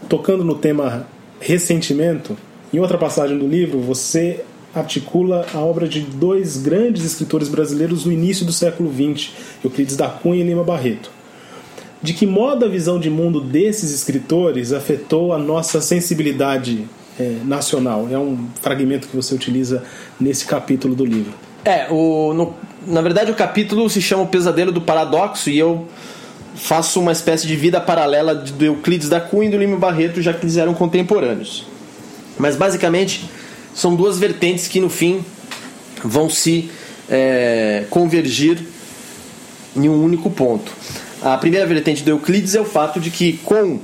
Tocando 0.07 0.43
no 0.43 0.53
tema 0.53 1.07
ressentimento, 1.39 2.37
em 2.71 2.77
outra 2.77 2.99
passagem 2.99 3.35
do 3.35 3.47
livro, 3.47 3.79
você 3.79 4.45
articula 4.75 5.47
a 5.51 5.57
obra 5.57 5.87
de 5.87 6.01
dois 6.01 6.57
grandes 6.57 7.03
escritores 7.03 7.49
brasileiros 7.49 8.03
do 8.03 8.11
início 8.11 8.45
do 8.45 8.53
século 8.53 8.93
XX, 8.93 9.31
Euclides 9.63 9.97
da 9.97 10.07
Cunha 10.07 10.43
e 10.43 10.47
Lima 10.47 10.63
Barreto. 10.63 11.09
De 11.99 12.13
que 12.13 12.27
modo 12.27 12.63
a 12.63 12.67
visão 12.67 12.99
de 12.99 13.09
mundo 13.09 13.41
desses 13.41 13.91
escritores 13.91 14.71
afetou 14.71 15.33
a 15.33 15.39
nossa 15.39 15.81
sensibilidade 15.81 16.87
é, 17.19 17.37
nacional? 17.43 18.07
É 18.11 18.19
um 18.19 18.45
fragmento 18.61 19.07
que 19.07 19.15
você 19.15 19.33
utiliza 19.33 19.83
nesse 20.19 20.45
capítulo 20.45 20.93
do 20.93 21.03
livro. 21.03 21.33
É, 21.65 21.87
o, 21.89 22.33
no, 22.33 22.53
na 22.85 23.01
verdade 23.01 23.31
o 23.31 23.35
capítulo 23.35 23.89
se 23.89 23.99
chama 23.99 24.23
O 24.23 24.27
Pesadelo 24.27 24.71
do 24.71 24.81
Paradoxo 24.81 25.49
e 25.49 25.57
eu 25.57 25.87
faço 26.61 26.99
uma 26.99 27.11
espécie 27.11 27.47
de 27.47 27.55
vida 27.55 27.81
paralela 27.81 28.35
do 28.35 28.63
Euclides 28.63 29.09
da 29.09 29.19
Cunha 29.19 29.47
e 29.47 29.51
do 29.51 29.57
Lima 29.57 29.77
Barreto, 29.77 30.21
já 30.21 30.31
que 30.31 30.45
eles 30.45 30.57
eram 30.57 30.73
contemporâneos. 30.73 31.65
Mas 32.37 32.55
basicamente 32.55 33.25
são 33.73 33.95
duas 33.95 34.19
vertentes 34.19 34.67
que 34.67 34.79
no 34.79 34.89
fim 34.89 35.25
vão 36.03 36.29
se 36.29 36.69
é, 37.09 37.85
convergir 37.89 38.59
em 39.75 39.89
um 39.89 40.03
único 40.03 40.29
ponto. 40.29 40.71
A 41.21 41.37
primeira 41.37 41.65
vertente 41.65 42.03
do 42.03 42.11
Euclides 42.11 42.55
é 42.55 42.61
o 42.61 42.65
fato 42.65 42.99
de 42.99 43.09
que, 43.09 43.33
com 43.43 43.79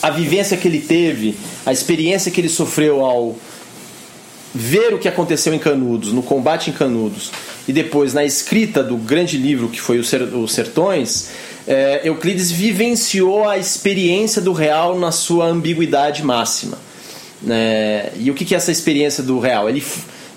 a 0.00 0.10
vivência 0.10 0.56
que 0.56 0.68
ele 0.68 0.80
teve, 0.80 1.36
a 1.64 1.72
experiência 1.72 2.30
que 2.30 2.40
ele 2.40 2.48
sofreu 2.48 3.04
ao 3.04 3.36
ver 4.56 4.94
o 4.94 4.98
que 4.98 5.06
aconteceu 5.06 5.52
em 5.52 5.58
Canudos, 5.58 6.12
no 6.12 6.22
combate 6.22 6.70
em 6.70 6.72
Canudos, 6.72 7.30
e 7.68 7.72
depois 7.72 8.14
na 8.14 8.24
escrita 8.24 8.82
do 8.82 8.96
grande 8.96 9.36
livro 9.36 9.68
que 9.68 9.80
foi 9.80 9.98
Os 9.98 10.08
Sertões, 10.52 11.30
é, 11.66 12.00
Euclides 12.04 12.50
vivenciou 12.50 13.46
a 13.48 13.58
experiência 13.58 14.40
do 14.40 14.52
real 14.52 14.98
na 14.98 15.12
sua 15.12 15.46
ambiguidade 15.46 16.22
máxima. 16.22 16.78
É, 17.46 18.12
e 18.18 18.30
o 18.30 18.34
que 18.34 18.54
é 18.54 18.56
essa 18.56 18.72
experiência 18.72 19.22
do 19.22 19.38
real? 19.38 19.68
Ele 19.68 19.84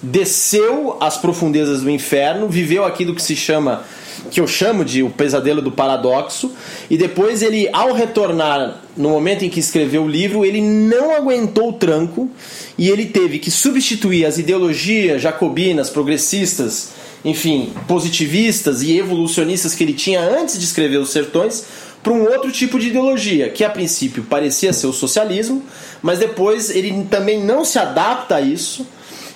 desceu 0.03 0.97
às 0.99 1.17
profundezas 1.17 1.81
do 1.81 1.89
inferno, 1.89 2.49
viveu 2.49 2.83
aquilo 2.83 3.15
que 3.15 3.21
se 3.21 3.35
chama 3.35 3.85
que 4.29 4.39
eu 4.39 4.47
chamo 4.47 4.83
de 4.83 5.03
o 5.03 5.09
pesadelo 5.09 5.61
do 5.61 5.71
paradoxo, 5.71 6.51
e 6.89 6.97
depois 6.97 7.41
ele, 7.41 7.69
ao 7.71 7.93
retornar 7.93 8.81
no 8.95 9.09
momento 9.09 9.43
em 9.43 9.49
que 9.49 9.59
escreveu 9.59 10.03
o 10.03 10.07
livro, 10.07 10.45
ele 10.45 10.61
não 10.61 11.15
aguentou 11.15 11.69
o 11.69 11.73
tranco 11.73 12.29
e 12.77 12.89
ele 12.89 13.05
teve 13.05 13.39
que 13.39 13.49
substituir 13.49 14.25
as 14.25 14.37
ideologias 14.37 15.21
jacobinas, 15.21 15.89
progressistas, 15.89 16.91
enfim, 17.23 17.71
positivistas 17.87 18.81
e 18.81 18.97
evolucionistas 18.97 19.75
que 19.75 19.83
ele 19.83 19.93
tinha 19.93 20.21
antes 20.21 20.57
de 20.57 20.65
escrever 20.65 20.97
Os 20.97 21.11
Sertões 21.11 21.65
para 22.01 22.13
um 22.13 22.23
outro 22.23 22.51
tipo 22.51 22.79
de 22.79 22.87
ideologia, 22.87 23.49
que 23.49 23.63
a 23.63 23.69
princípio 23.69 24.23
parecia 24.23 24.71
ser 24.71 24.87
o 24.87 24.93
socialismo, 24.93 25.63
mas 26.01 26.19
depois 26.19 26.69
ele 26.69 27.05
também 27.09 27.43
não 27.43 27.65
se 27.65 27.77
adapta 27.77 28.35
a 28.35 28.41
isso 28.41 28.87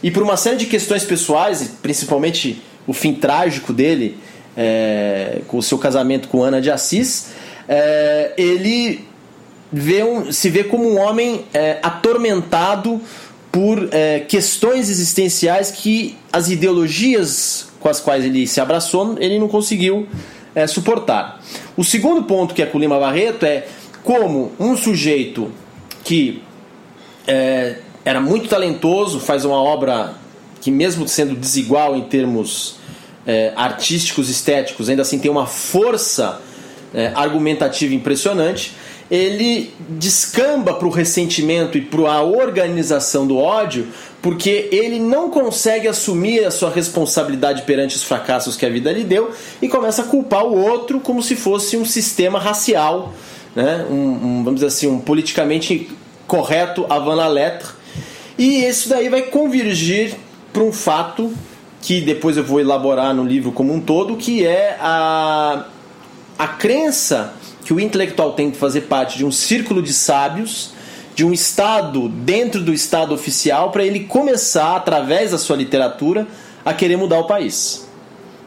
e 0.02 0.12
por 0.12 0.22
uma 0.22 0.36
série 0.36 0.58
de 0.58 0.66
questões 0.66 1.06
pessoais, 1.06 1.72
principalmente 1.82 2.62
o 2.86 2.92
fim 2.92 3.14
trágico 3.14 3.72
dele, 3.72 4.18
é, 4.56 5.42
com 5.48 5.58
o 5.58 5.64
seu 5.64 5.78
casamento 5.78 6.28
com 6.28 6.44
Ana 6.44 6.62
de 6.62 6.70
Assis, 6.70 7.32
é, 7.68 8.34
ele 8.38 9.06
vê 9.72 10.04
um, 10.04 10.32
se 10.32 10.50
vê 10.50 10.64
como 10.64 10.88
um 10.88 11.00
homem 11.00 11.46
é, 11.54 11.80
atormentado 11.82 13.02
por 13.52 13.90
é, 13.92 14.20
questões 14.22 14.90
existenciais 14.90 15.72
que 15.72 16.18
as 16.32 16.50
ideologias 16.50 17.68
com 17.80 17.90
as 17.90 18.00
quais 18.00 18.24
ele 18.24 18.48
se 18.48 18.62
abraçou 18.62 19.16
ele 19.20 19.38
não 19.38 19.48
conseguiu 19.48 20.08
é, 20.56 20.68
suportar. 20.68 21.42
O 21.76 21.84
segundo 21.84 22.24
ponto 22.24 22.54
que 22.54 22.62
é 22.62 22.66
com 22.66 22.80
Lima 22.80 23.00
Barreto 23.00 23.46
é 23.46 23.68
como 24.04 24.52
um 24.60 24.76
sujeito 24.78 25.52
que 26.04 26.42
é, 27.28 27.78
era 28.06 28.20
muito 28.20 28.50
talentoso, 28.50 29.20
faz 29.20 29.46
uma 29.46 29.62
obra 29.62 30.14
que 30.62 30.70
mesmo 30.70 31.08
sendo 31.08 31.36
desigual 31.36 31.96
em 31.96 32.02
termos 32.04 32.78
é, 33.26 33.54
artísticos, 33.56 34.30
estéticos, 34.30 34.90
ainda 34.90 35.02
assim 35.02 35.20
tem 35.20 35.32
uma 35.32 35.46
força 35.46 36.42
é, 36.94 37.12
argumentativa 37.16 37.94
impressionante, 37.94 38.76
ele 39.10 39.74
descamba 39.90 40.74
para 40.74 40.88
o 40.88 40.92
ressentimento 40.92 41.78
e 41.78 41.82
para 41.82 42.12
a 42.12 42.24
organização 42.24 43.28
do 43.28 43.38
ódio, 43.38 43.88
porque 44.22 44.70
ele 44.72 45.00
não 45.00 45.30
consegue 45.30 45.88
assumir 45.88 46.46
a 46.46 46.52
sua 46.52 46.70
responsabilidade 46.70 47.64
perante 47.64 47.96
os 47.96 48.04
fracassos 48.04 48.56
que 48.56 48.66
a 48.66 48.70
vida 48.70 48.92
lhe 48.92 49.04
deu 49.04 49.32
e 49.62 49.68
começa 49.68 50.02
a 50.02 50.06
culpar 50.06 50.46
o 50.46 50.58
outro 50.58 51.00
como 51.00 51.22
se 51.22 51.36
fosse 51.36 51.76
um 51.78 51.86
sistema 51.86 52.40
racial, 52.40 53.14
né? 53.56 53.86
um, 53.90 53.96
um 53.96 54.44
vamos 54.44 54.56
dizer 54.56 54.68
assim, 54.68 54.88
um 54.88 55.00
politicamente 55.00 55.90
correto 56.26 56.86
avant 56.90 57.16
la 57.16 57.28
lettre. 57.28 57.68
E 58.38 58.66
isso 58.66 58.90
daí 58.90 59.10
vai 59.10 59.24
convergir 59.24 60.16
para 60.52 60.64
um 60.64 60.72
fato 60.72 61.32
que 61.84 62.00
depois 62.00 62.38
eu 62.38 62.46
vou 62.46 62.62
elaborar 62.62 63.14
no 63.14 63.26
livro 63.26 63.52
como 63.52 63.74
um 63.74 63.80
todo, 63.82 64.16
que 64.16 64.46
é 64.46 64.78
a, 64.80 65.66
a 66.40 66.48
crença 66.48 67.34
que 67.66 67.74
o 67.74 67.80
intelectual 67.80 68.32
tem 68.32 68.50
que 68.50 68.58
fazer 68.58 68.82
parte 68.82 69.18
de 69.18 69.26
um 69.26 69.32
círculo 69.32 69.82
de 69.82 69.92
sábios, 69.92 70.72
de 71.14 71.26
um 71.26 71.34
Estado 71.34 72.08
dentro 72.08 72.62
do 72.62 72.74
Estado 72.74 73.14
oficial, 73.14 73.70
para 73.70 73.84
ele 73.84 74.06
começar, 74.06 74.78
através 74.78 75.32
da 75.32 75.38
sua 75.38 75.58
literatura, 75.58 76.26
a 76.64 76.74
querer 76.74 76.96
mudar 76.96 77.20
o 77.20 77.26
país. 77.26 77.86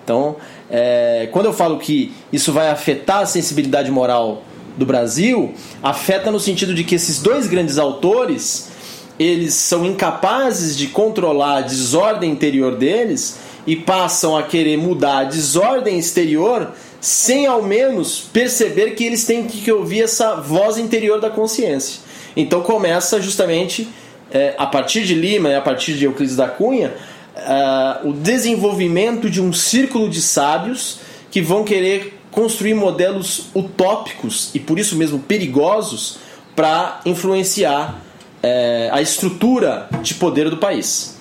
Então, 0.02 0.36
é, 0.70 1.28
quando 1.30 1.44
eu 1.44 1.52
falo 1.52 1.78
que 1.78 2.14
isso 2.32 2.54
vai 2.54 2.70
afetar 2.70 3.18
a 3.18 3.26
sensibilidade 3.26 3.90
moral 3.90 4.44
do 4.78 4.86
Brasil, 4.86 5.52
afeta 5.82 6.30
no 6.30 6.40
sentido 6.40 6.74
de 6.74 6.84
que 6.84 6.94
esses 6.94 7.20
dois 7.20 7.46
grandes 7.46 7.76
autores 7.76 8.70
eles 9.18 9.54
são 9.54 9.84
incapazes 9.86 10.76
de 10.76 10.88
controlar 10.88 11.58
a 11.58 11.60
desordem 11.62 12.30
interior 12.30 12.76
deles 12.76 13.38
e 13.66 13.74
passam 13.74 14.36
a 14.36 14.42
querer 14.42 14.76
mudar 14.76 15.18
a 15.18 15.24
desordem 15.24 15.98
exterior 15.98 16.72
sem 17.00 17.46
ao 17.46 17.62
menos 17.62 18.20
perceber 18.20 18.90
que 18.90 19.04
eles 19.04 19.24
têm 19.24 19.44
que 19.44 19.70
ouvir 19.70 20.02
essa 20.02 20.36
voz 20.36 20.78
interior 20.78 21.20
da 21.20 21.30
consciência. 21.30 22.00
Então 22.36 22.60
começa 22.62 23.20
justamente 23.20 23.88
é, 24.30 24.54
a 24.58 24.66
partir 24.66 25.04
de 25.04 25.14
Lima 25.14 25.48
e 25.48 25.54
a 25.54 25.60
partir 25.60 25.94
de 25.94 26.04
Euclides 26.04 26.36
da 26.36 26.48
Cunha 26.48 26.94
uh, 27.36 28.08
o 28.08 28.12
desenvolvimento 28.12 29.30
de 29.30 29.40
um 29.40 29.52
círculo 29.52 30.08
de 30.08 30.20
sábios 30.20 30.98
que 31.30 31.40
vão 31.40 31.64
querer 31.64 32.18
construir 32.30 32.74
modelos 32.74 33.46
utópicos 33.54 34.50
e 34.54 34.60
por 34.60 34.78
isso 34.78 34.96
mesmo 34.96 35.18
perigosos 35.18 36.18
para 36.54 37.00
influenciar 37.04 38.02
é, 38.42 38.88
a 38.92 39.00
estrutura 39.00 39.88
de 40.02 40.14
poder 40.14 40.50
do 40.50 40.56
país. 40.56 41.16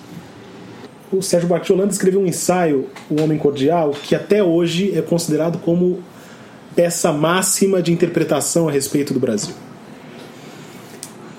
O 1.12 1.22
Sérgio 1.22 1.48
Bartolanda 1.48 1.92
escreveu 1.92 2.22
um 2.22 2.26
ensaio, 2.26 2.90
O 3.10 3.22
Homem 3.22 3.38
Cordial, 3.38 3.92
que 3.92 4.16
até 4.16 4.44
hoje 4.44 4.98
é 4.98 5.02
considerado 5.02 5.60
como 5.60 6.04
peça 6.76 7.12
máxima 7.12 7.82
de 7.82 7.92
interpretação 7.92 8.68
a 8.68 8.72
respeito 8.72 9.14
do 9.14 9.20
Brasil. 9.20 9.54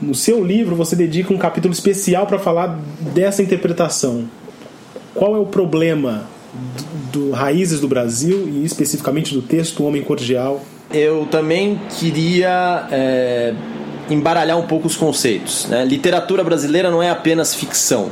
No 0.01 0.15
seu 0.15 0.45
livro, 0.45 0.77
você 0.77 0.95
dedica 0.95 1.33
um 1.33 1.39
capítulo 1.39 1.73
especial 1.73 2.27
para 2.27 2.39
falar 2.39 2.79
dessa 3.15 3.43
interpretação. 3.43 4.29
Qual 5.15 5.35
é 5.35 5.39
o 5.39 5.47
problema 5.47 6.27
do, 7.13 7.29
do 7.29 7.31
Raízes 7.33 7.81
do 7.81 7.89
Brasil 7.89 8.49
e 8.49 8.65
especificamente 8.65 9.35
do 9.35 9.43
texto 9.43 9.83
O 9.83 9.87
Homem 9.87 10.03
Cordial? 10.03 10.63
Eu 10.93 11.27
também 11.27 11.81
queria 11.99 12.87
é 12.91 13.55
embaralhar 14.11 14.59
um 14.59 14.67
pouco 14.67 14.87
os 14.87 14.97
conceitos. 14.97 15.67
Né? 15.67 15.85
Literatura 15.85 16.43
brasileira 16.45 16.91
não 16.91 17.03
é 17.03 17.11
apenas 17.11 17.55
ficção, 17.55 18.11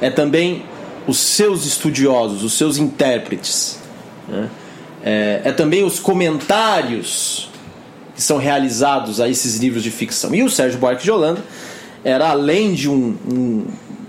é 0.00 0.10
também 0.10 0.64
os 1.06 1.18
seus 1.18 1.64
estudiosos, 1.64 2.42
os 2.42 2.52
seus 2.54 2.78
intérpretes. 2.78 3.78
Né? 4.28 4.48
É, 5.04 5.42
é, 5.44 5.52
também 5.52 5.84
os 5.84 6.00
comentários 6.00 7.48
que 8.14 8.22
são 8.22 8.38
realizados 8.38 9.20
a 9.20 9.28
esses 9.28 9.56
livros 9.56 9.82
de 9.82 9.90
ficção. 9.90 10.34
E 10.34 10.42
o 10.42 10.50
Sérgio 10.50 10.78
Buarque 10.78 11.04
de 11.04 11.10
Holanda 11.10 11.44
era, 12.02 12.30
além 12.30 12.72
de 12.72 12.88
um, 12.88 13.14
um, 13.30 13.64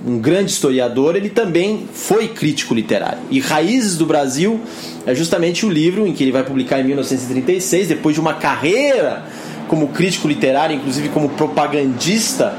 um 0.05 0.19
grande 0.19 0.51
historiador, 0.51 1.15
ele 1.15 1.29
também 1.29 1.87
foi 1.93 2.29
crítico 2.29 2.73
literário. 2.73 3.19
E 3.29 3.39
Raízes 3.39 3.97
do 3.97 4.05
Brasil 4.05 4.59
é 5.05 5.13
justamente 5.13 5.65
o 5.65 5.69
livro 5.69 6.07
em 6.07 6.13
que 6.13 6.23
ele 6.23 6.31
vai 6.31 6.43
publicar 6.43 6.79
em 6.79 6.85
1936, 6.85 7.89
depois 7.89 8.15
de 8.15 8.21
uma 8.21 8.33
carreira 8.33 9.25
como 9.67 9.89
crítico 9.89 10.27
literário, 10.27 10.75
inclusive 10.75 11.09
como 11.09 11.29
propagandista 11.29 12.55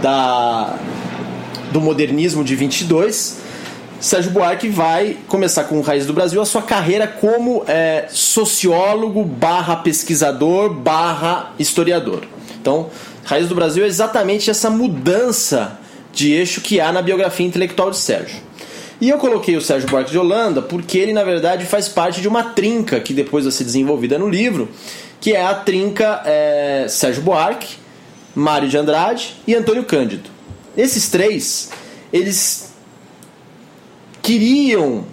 da, 0.00 0.76
do 1.72 1.80
modernismo 1.80 2.44
de 2.44 2.54
22, 2.54 3.40
Sérgio 4.00 4.32
Buarque 4.32 4.68
vai 4.68 5.16
começar 5.28 5.64
com 5.64 5.78
o 5.78 5.80
Raiz 5.80 6.06
do 6.06 6.12
Brasil 6.12 6.42
a 6.42 6.44
sua 6.44 6.62
carreira 6.62 7.06
como 7.06 7.64
é, 7.68 8.06
sociólogo 8.10 9.24
barra 9.24 9.76
pesquisador 9.76 10.74
barra 10.74 11.52
historiador. 11.56 12.24
Então, 12.60 12.90
Raiz 13.24 13.48
do 13.48 13.54
Brasil 13.54 13.84
é 13.84 13.86
exatamente 13.86 14.50
essa 14.50 14.68
mudança 14.68 15.78
de 16.12 16.32
eixo 16.32 16.60
que 16.60 16.80
há 16.80 16.90
na 16.92 17.00
biografia 17.00 17.46
intelectual 17.46 17.90
de 17.90 17.96
Sérgio. 17.96 18.38
E 19.02 19.08
eu 19.08 19.18
coloquei 19.18 19.56
o 19.56 19.60
Sérgio 19.60 19.88
Buarque 19.88 20.12
de 20.12 20.18
Holanda 20.18 20.62
porque 20.62 20.96
ele, 20.96 21.12
na 21.12 21.24
verdade, 21.24 21.66
faz 21.66 21.88
parte 21.88 22.20
de 22.20 22.28
uma 22.28 22.44
trinca 22.44 23.00
que 23.00 23.12
depois 23.12 23.44
vai 23.44 23.50
ser 23.50 23.64
desenvolvida 23.64 24.16
no 24.16 24.28
livro, 24.28 24.68
que 25.20 25.32
é 25.32 25.44
a 25.44 25.52
trinca 25.56 26.22
é, 26.24 26.86
Sérgio 26.88 27.20
Buarque, 27.20 27.78
Mário 28.32 28.68
de 28.68 28.78
Andrade 28.78 29.34
e 29.44 29.56
Antônio 29.56 29.82
Cândido. 29.82 30.30
Esses 30.76 31.10
três, 31.10 31.72
eles 32.12 32.72
queriam 34.22 35.04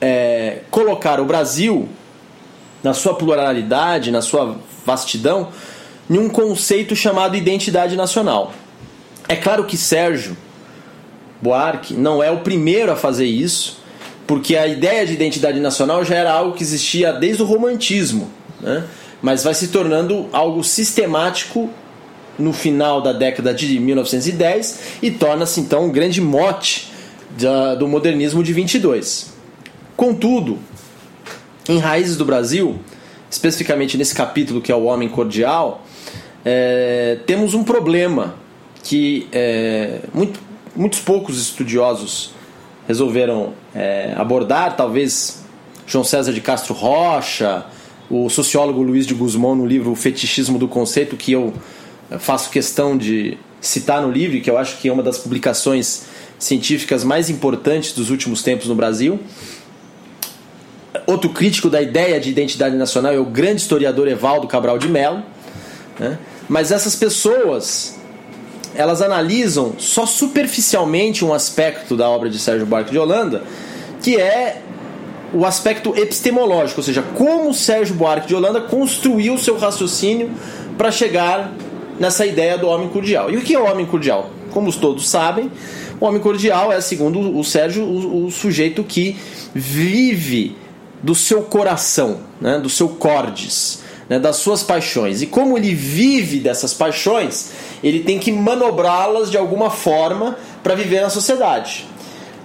é, 0.00 0.60
colocar 0.70 1.18
o 1.18 1.24
Brasil, 1.24 1.88
na 2.84 2.94
sua 2.94 3.14
pluralidade, 3.14 4.12
na 4.12 4.22
sua 4.22 4.60
vastidão, 4.86 5.48
em 6.08 6.18
um 6.18 6.28
conceito 6.28 6.94
chamado 6.94 7.36
identidade 7.36 7.96
nacional. 7.96 8.52
É 9.28 9.34
claro 9.34 9.64
que 9.64 9.76
Sérgio 9.76 10.36
Buarque 11.42 11.94
não 11.94 12.22
é 12.22 12.30
o 12.30 12.38
primeiro 12.38 12.92
a 12.92 12.96
fazer 12.96 13.26
isso, 13.26 13.80
porque 14.26 14.56
a 14.56 14.66
ideia 14.66 15.04
de 15.04 15.12
identidade 15.12 15.58
nacional 15.58 16.04
já 16.04 16.14
era 16.14 16.32
algo 16.32 16.56
que 16.56 16.62
existia 16.62 17.12
desde 17.12 17.42
o 17.42 17.46
romantismo, 17.46 18.30
né? 18.60 18.84
mas 19.20 19.42
vai 19.42 19.52
se 19.52 19.68
tornando 19.68 20.28
algo 20.32 20.62
sistemático 20.62 21.68
no 22.38 22.52
final 22.52 23.02
da 23.02 23.12
década 23.12 23.52
de 23.52 23.78
1910 23.78 24.80
e 25.02 25.10
torna-se 25.10 25.60
então 25.60 25.86
um 25.86 25.90
grande 25.90 26.20
mote 26.20 26.90
do 27.78 27.88
modernismo 27.88 28.42
de 28.42 28.52
22. 28.52 29.32
Contudo, 29.96 30.58
em 31.68 31.78
Raízes 31.78 32.16
do 32.16 32.24
Brasil, 32.24 32.78
especificamente 33.30 33.96
nesse 33.96 34.14
capítulo 34.14 34.60
que 34.60 34.70
é 34.70 34.74
o 34.74 34.84
Homem 34.84 35.08
Cordial, 35.08 35.84
é, 36.44 37.18
temos 37.26 37.54
um 37.54 37.62
problema 37.62 38.34
que 38.82 39.28
é, 39.32 40.00
muito, 40.12 40.40
muitos 40.74 41.00
poucos 41.00 41.40
estudiosos 41.40 42.32
resolveram 42.86 43.52
é, 43.74 44.14
abordar, 44.16 44.76
talvez 44.76 45.42
João 45.86 46.04
César 46.04 46.32
de 46.32 46.40
Castro 46.40 46.74
Rocha, 46.74 47.64
o 48.10 48.28
sociólogo 48.28 48.82
Luiz 48.82 49.06
de 49.06 49.14
Guzmão 49.14 49.54
no 49.54 49.66
livro 49.66 49.90
O 49.90 49.96
Fetichismo 49.96 50.58
do 50.58 50.68
Conceito, 50.68 51.16
que 51.16 51.32
eu 51.32 51.52
faço 52.18 52.50
questão 52.50 52.96
de 52.96 53.38
citar 53.60 54.02
no 54.02 54.10
livro, 54.10 54.40
que 54.40 54.50
eu 54.50 54.58
acho 54.58 54.78
que 54.78 54.88
é 54.88 54.92
uma 54.92 55.02
das 55.02 55.18
publicações 55.18 56.04
científicas 56.38 57.04
mais 57.04 57.30
importantes 57.30 57.92
dos 57.92 58.10
últimos 58.10 58.42
tempos 58.42 58.66
no 58.66 58.74
Brasil. 58.74 59.20
Outro 61.06 61.30
crítico 61.30 61.70
da 61.70 61.80
ideia 61.80 62.20
de 62.20 62.28
identidade 62.28 62.76
nacional 62.76 63.12
é 63.12 63.18
o 63.18 63.24
grande 63.24 63.62
historiador 63.62 64.08
Evaldo 64.08 64.46
Cabral 64.46 64.78
de 64.78 64.88
Mello. 64.88 65.22
Né? 65.98 66.18
Mas 66.48 66.70
essas 66.72 66.96
pessoas 66.96 67.98
elas 68.74 69.02
analisam 69.02 69.74
só 69.78 70.06
superficialmente 70.06 71.24
um 71.24 71.32
aspecto 71.32 71.96
da 71.96 72.08
obra 72.08 72.30
de 72.30 72.38
Sérgio 72.38 72.66
Buarque 72.66 72.90
de 72.90 72.98
Holanda, 72.98 73.42
que 74.02 74.16
é 74.16 74.62
o 75.32 75.46
aspecto 75.46 75.96
epistemológico, 75.96 76.80
ou 76.80 76.84
seja, 76.84 77.02
como 77.14 77.54
Sérgio 77.54 77.94
Buarque 77.94 78.28
de 78.28 78.34
Holanda 78.34 78.60
construiu 78.60 79.38
seu 79.38 79.56
raciocínio 79.56 80.30
para 80.76 80.90
chegar 80.90 81.52
nessa 81.98 82.26
ideia 82.26 82.58
do 82.58 82.66
homem 82.66 82.88
cordial. 82.88 83.30
E 83.30 83.36
o 83.36 83.40
que 83.40 83.54
é 83.54 83.58
o 83.58 83.64
homem 83.64 83.86
cordial? 83.86 84.30
Como 84.50 84.70
todos 84.72 85.08
sabem, 85.08 85.50
o 86.00 86.04
homem 86.04 86.20
cordial 86.20 86.72
é, 86.72 86.80
segundo 86.80 87.38
o 87.38 87.42
Sérgio, 87.44 87.84
o, 87.84 88.26
o 88.26 88.30
sujeito 88.30 88.82
que 88.84 89.16
vive 89.54 90.56
do 91.02 91.14
seu 91.14 91.42
coração, 91.42 92.20
né, 92.40 92.58
do 92.58 92.68
seu 92.68 92.88
cordes, 92.88 93.81
né, 94.12 94.18
das 94.18 94.36
suas 94.36 94.62
paixões. 94.62 95.22
E 95.22 95.26
como 95.26 95.56
ele 95.56 95.74
vive 95.74 96.38
dessas 96.38 96.74
paixões, 96.74 97.50
ele 97.82 98.00
tem 98.00 98.18
que 98.18 98.30
manobrá-las 98.30 99.30
de 99.30 99.38
alguma 99.38 99.70
forma 99.70 100.36
para 100.62 100.74
viver 100.74 101.00
na 101.00 101.08
sociedade. 101.08 101.86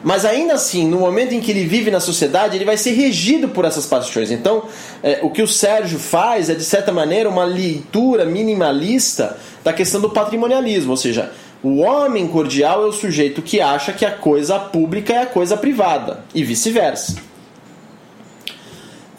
Mas 0.01 0.23
ainda 0.23 0.53
assim, 0.53 0.87
no 0.87 0.99
momento 0.99 1.33
em 1.33 1.41
que 1.41 1.51
ele 1.51 1.65
vive 1.65 1.91
na 1.91 1.99
sociedade, 1.99 2.55
ele 2.55 2.63
vai 2.63 2.77
ser 2.77 2.91
regido 2.91 3.49
por 3.49 3.65
essas 3.65 3.85
paixões. 3.85 4.31
Então, 4.31 4.63
é, 5.03 5.19
o 5.21 5.29
que 5.29 5.41
o 5.41 5.47
Sérgio 5.47 5.99
faz 5.99 6.49
é, 6.49 6.55
de 6.55 6.63
certa 6.63 6.93
maneira, 6.93 7.27
uma 7.27 7.43
leitura 7.43 8.23
minimalista 8.23 9.37
da 9.61 9.73
questão 9.73 9.99
do 9.99 10.09
patrimonialismo, 10.09 10.91
ou 10.91 10.97
seja, 10.97 11.33
o 11.61 11.79
homem 11.79 12.29
cordial 12.29 12.83
é 12.83 12.87
o 12.87 12.93
sujeito 12.93 13.41
que 13.41 13.59
acha 13.59 13.91
que 13.91 14.05
a 14.05 14.11
coisa 14.11 14.57
pública 14.57 15.11
é 15.11 15.23
a 15.23 15.25
coisa 15.25 15.57
privada, 15.57 16.23
e 16.33 16.45
vice-versa. 16.45 17.17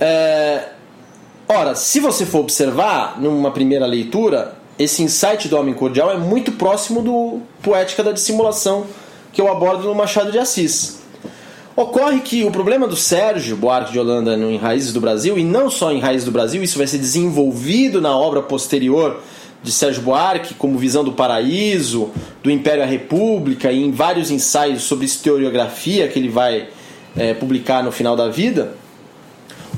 É... 0.00 0.77
Ora, 1.50 1.74
se 1.74 1.98
você 1.98 2.26
for 2.26 2.40
observar, 2.40 3.18
numa 3.18 3.50
primeira 3.50 3.86
leitura, 3.86 4.54
esse 4.78 5.02
insight 5.02 5.48
do 5.48 5.56
homem 5.56 5.72
cordial 5.72 6.10
é 6.10 6.18
muito 6.18 6.52
próximo 6.52 7.00
do 7.00 7.40
Poética 7.62 8.04
da 8.04 8.12
Dissimulação 8.12 8.84
que 9.32 9.40
eu 9.40 9.50
abordo 9.50 9.88
no 9.88 9.94
Machado 9.94 10.30
de 10.30 10.38
Assis. 10.38 10.98
Ocorre 11.74 12.20
que 12.20 12.44
o 12.44 12.50
problema 12.50 12.86
do 12.86 12.94
Sérgio 12.94 13.56
Buarque 13.56 13.92
de 13.92 13.98
Holanda 13.98 14.34
Em 14.34 14.58
Raízes 14.58 14.92
do 14.92 15.00
Brasil, 15.00 15.38
e 15.38 15.44
não 15.44 15.70
só 15.70 15.90
em 15.90 16.00
Raízes 16.00 16.26
do 16.26 16.30
Brasil, 16.30 16.62
isso 16.62 16.76
vai 16.76 16.86
ser 16.86 16.98
desenvolvido 16.98 17.98
na 17.98 18.14
obra 18.14 18.42
posterior 18.42 19.18
de 19.62 19.72
Sérgio 19.72 20.02
Buarque, 20.02 20.52
como 20.52 20.76
Visão 20.76 21.02
do 21.02 21.12
Paraíso, 21.12 22.10
do 22.42 22.50
Império 22.50 22.82
à 22.82 22.86
República 22.86 23.72
e 23.72 23.82
em 23.82 23.90
vários 23.90 24.30
ensaios 24.30 24.82
sobre 24.82 25.06
historiografia 25.06 26.08
que 26.08 26.18
ele 26.18 26.28
vai 26.28 26.68
é, 27.16 27.32
publicar 27.32 27.82
no 27.82 27.90
final 27.90 28.14
da 28.14 28.28
vida. 28.28 28.74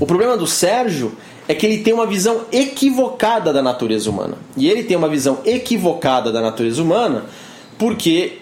O 0.00 0.06
problema 0.06 0.36
do 0.36 0.46
Sérgio 0.46 1.12
é 1.50 1.54
que 1.54 1.66
ele 1.66 1.78
tem 1.78 1.92
uma 1.92 2.06
visão 2.06 2.42
equivocada 2.52 3.52
da 3.52 3.60
natureza 3.60 4.08
humana. 4.08 4.38
E 4.56 4.68
ele 4.68 4.84
tem 4.84 4.96
uma 4.96 5.08
visão 5.08 5.40
equivocada 5.44 6.30
da 6.30 6.40
natureza 6.40 6.80
humana 6.80 7.24
porque 7.76 8.38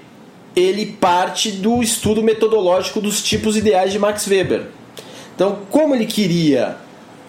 ele 0.54 0.84
parte 0.84 1.50
do 1.50 1.82
estudo 1.82 2.22
metodológico 2.22 3.00
dos 3.00 3.22
tipos 3.22 3.56
ideais 3.56 3.92
de 3.92 3.98
Max 3.98 4.26
Weber. 4.26 4.66
Então, 5.34 5.60
como 5.70 5.94
ele 5.94 6.04
queria 6.04 6.76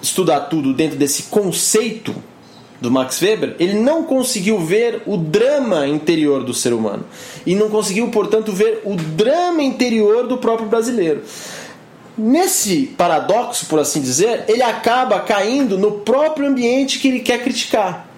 estudar 0.01 0.41
tudo 0.41 0.73
dentro 0.73 0.97
desse 0.97 1.23
conceito 1.23 2.13
do 2.81 2.91
Max 2.91 3.21
Weber, 3.21 3.55
ele 3.57 3.75
não 3.75 4.03
conseguiu 4.03 4.59
ver 4.59 5.03
o 5.05 5.15
drama 5.15 5.87
interior 5.87 6.43
do 6.43 6.53
ser 6.53 6.73
humano. 6.73 7.05
E 7.45 7.55
não 7.55 7.69
conseguiu, 7.69 8.09
portanto, 8.09 8.51
ver 8.51 8.81
o 8.83 8.97
drama 8.97 9.63
interior 9.63 10.27
do 10.27 10.37
próprio 10.39 10.67
brasileiro. 10.67 11.21
Nesse 12.21 12.87
paradoxo, 12.97 13.65
por 13.67 13.79
assim 13.79 14.01
dizer, 14.01 14.43
ele 14.49 14.61
acaba 14.61 15.21
caindo 15.21 15.77
no 15.77 15.99
próprio 15.99 16.49
ambiente 16.49 16.99
que 16.99 17.07
ele 17.07 17.21
quer 17.21 17.41
criticar. 17.41 18.09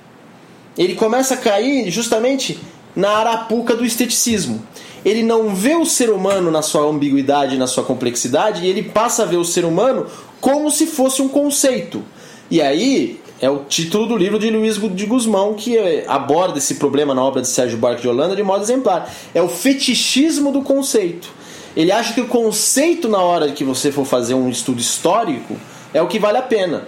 Ele 0.76 0.96
começa 0.96 1.36
a 1.36 1.38
cair 1.38 1.92
justamente 1.92 2.60
na 2.96 3.12
arapuca 3.12 3.76
do 3.76 3.86
esteticismo. 3.86 4.66
Ele 5.06 5.22
não 5.22 5.54
vê 5.54 5.76
o 5.76 5.86
ser 5.86 6.10
humano 6.10 6.50
na 6.50 6.64
sua 6.64 6.82
ambiguidade, 6.82 7.60
na 7.60 7.68
sua 7.68 7.84
complexidade, 7.84 8.66
e 8.66 8.68
ele 8.68 8.82
passa 8.82 9.22
a 9.22 9.26
ver 9.28 9.38
o 9.38 9.46
ser 9.46 9.66
humano 9.66 10.08
como 10.40 10.72
se 10.72 10.88
fosse 10.88 11.22
um 11.22 11.30
conceito. 11.30 12.04
E 12.50 12.60
aí 12.60 13.22
é 13.40 13.52
o 13.52 13.66
título 13.66 14.08
do 14.08 14.18
livro 14.18 14.40
de 14.40 14.50
Luiz 14.50 14.80
de 14.80 15.06
Guzmão 15.06 15.54
que 15.54 15.78
é, 15.78 16.06
aborda 16.08 16.58
esse 16.58 16.76
problema 16.76 17.14
na 17.14 17.24
obra 17.24 17.44
de 17.44 17.48
Sérgio 17.48 17.78
Buarque 17.78 18.02
de 18.02 18.08
Holanda 18.08 18.36
de 18.36 18.42
modo 18.42 18.64
exemplar. 18.64 19.14
É 19.32 19.44
o 19.44 19.48
fetichismo 19.48 20.52
do 20.52 20.64
conceito. 20.64 21.41
Ele 21.76 21.92
acha 21.92 22.14
que 22.14 22.22
o 22.22 22.28
conceito 22.28 23.08
na 23.08 23.20
hora 23.20 23.52
que 23.52 23.64
você 23.64 23.92
for 23.92 24.06
fazer 24.06 24.34
um 24.34 24.50
estudo 24.50 24.80
histórico 24.80 25.56
é 25.94 26.02
o 26.02 26.08
que 26.08 26.20
vale 26.20 26.38
a 26.38 26.42
pena. 26.42 26.86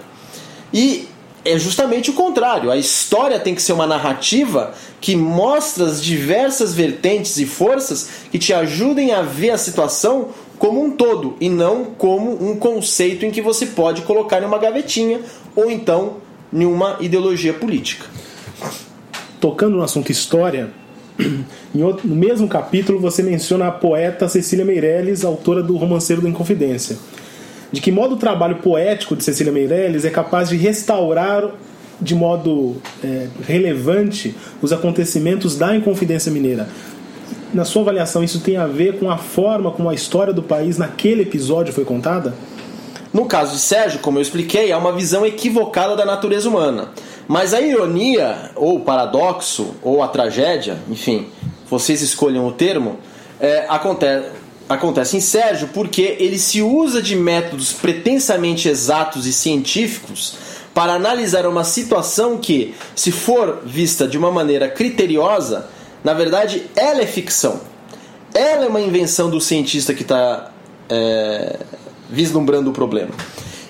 E 0.72 1.08
é 1.44 1.58
justamente 1.58 2.10
o 2.10 2.14
contrário. 2.14 2.70
A 2.70 2.76
história 2.76 3.38
tem 3.38 3.54
que 3.54 3.62
ser 3.62 3.72
uma 3.72 3.86
narrativa 3.86 4.72
que 5.00 5.14
mostra 5.14 5.84
as 5.84 6.02
diversas 6.02 6.74
vertentes 6.74 7.36
e 7.36 7.44
forças 7.44 8.08
que 8.30 8.38
te 8.38 8.52
ajudem 8.52 9.12
a 9.12 9.22
ver 9.22 9.50
a 9.50 9.58
situação 9.58 10.30
como 10.58 10.82
um 10.82 10.90
todo 10.90 11.36
e 11.40 11.48
não 11.48 11.84
como 11.84 12.42
um 12.42 12.56
conceito 12.56 13.26
em 13.26 13.30
que 13.30 13.42
você 13.42 13.66
pode 13.66 14.02
colocar 14.02 14.42
em 14.42 14.46
uma 14.46 14.58
gavetinha 14.58 15.20
ou 15.54 15.70
então 15.70 16.16
nenhuma 16.50 16.96
ideologia 17.00 17.52
política. 17.52 18.06
Tocando 19.40 19.76
no 19.76 19.82
assunto 19.82 20.10
história, 20.10 20.72
outro, 21.82 22.08
no 22.08 22.16
mesmo 22.16 22.48
capítulo 22.48 22.98
você 22.98 23.22
menciona 23.22 23.68
a 23.68 23.72
poeta 23.72 24.28
Cecília 24.28 24.64
Meirelles, 24.64 25.24
autora 25.24 25.62
do 25.62 25.76
Romanceiro 25.76 26.22
da 26.22 26.28
Inconfidência. 26.28 26.96
De 27.72 27.80
que 27.80 27.90
modo 27.90 28.14
o 28.14 28.18
trabalho 28.18 28.56
poético 28.56 29.16
de 29.16 29.24
Cecília 29.24 29.52
Meirelles 29.52 30.04
é 30.04 30.10
capaz 30.10 30.48
de 30.48 30.56
restaurar 30.56 31.50
de 32.00 32.14
modo 32.14 32.76
é, 33.02 33.28
relevante 33.46 34.34
os 34.60 34.72
acontecimentos 34.72 35.56
da 35.56 35.74
Inconfidência 35.74 36.30
Mineira. 36.30 36.68
Na 37.52 37.64
sua 37.64 37.82
avaliação, 37.82 38.22
isso 38.24 38.40
tem 38.40 38.56
a 38.56 38.66
ver 38.66 38.98
com 38.98 39.10
a 39.10 39.16
forma 39.16 39.70
como 39.70 39.88
a 39.88 39.94
história 39.94 40.32
do 40.32 40.42
país 40.42 40.76
naquele 40.76 41.22
episódio 41.22 41.72
foi 41.72 41.84
contada? 41.84 42.34
No 43.12 43.26
caso 43.26 43.52
de 43.52 43.60
Sérgio, 43.60 44.00
como 44.00 44.18
eu 44.18 44.22
expliquei, 44.22 44.72
é 44.72 44.76
uma 44.76 44.92
visão 44.92 45.24
equivocada 45.24 45.94
da 45.94 46.04
natureza 46.04 46.48
humana. 46.48 46.88
Mas 47.26 47.54
a 47.54 47.60
ironia, 47.60 48.50
ou 48.54 48.76
o 48.76 48.80
paradoxo, 48.80 49.74
ou 49.82 50.02
a 50.02 50.08
tragédia, 50.08 50.78
enfim, 50.90 51.28
vocês 51.68 52.02
escolham 52.02 52.46
o 52.46 52.52
termo, 52.52 52.98
é, 53.40 53.64
acontece, 53.68 54.28
acontece 54.68 55.16
em 55.16 55.20
Sérgio 55.20 55.68
porque 55.72 56.16
ele 56.18 56.38
se 56.38 56.62
usa 56.62 57.02
de 57.02 57.16
métodos 57.16 57.72
pretensamente 57.72 58.68
exatos 58.68 59.26
e 59.26 59.32
científicos 59.32 60.36
para 60.74 60.94
analisar 60.94 61.46
uma 61.46 61.64
situação 61.64 62.36
que, 62.36 62.74
se 62.96 63.12
for 63.12 63.62
vista 63.64 64.08
de 64.08 64.18
uma 64.18 64.30
maneira 64.30 64.68
criteriosa, 64.68 65.68
na 66.02 66.12
verdade 66.12 66.64
ela 66.74 67.00
é 67.00 67.06
ficção. 67.06 67.60
Ela 68.34 68.64
é 68.64 68.68
uma 68.68 68.80
invenção 68.80 69.30
do 69.30 69.40
cientista 69.40 69.94
que 69.94 70.02
está 70.02 70.50
é, 70.88 71.60
vislumbrando 72.10 72.70
o 72.70 72.72
problema. 72.72 73.12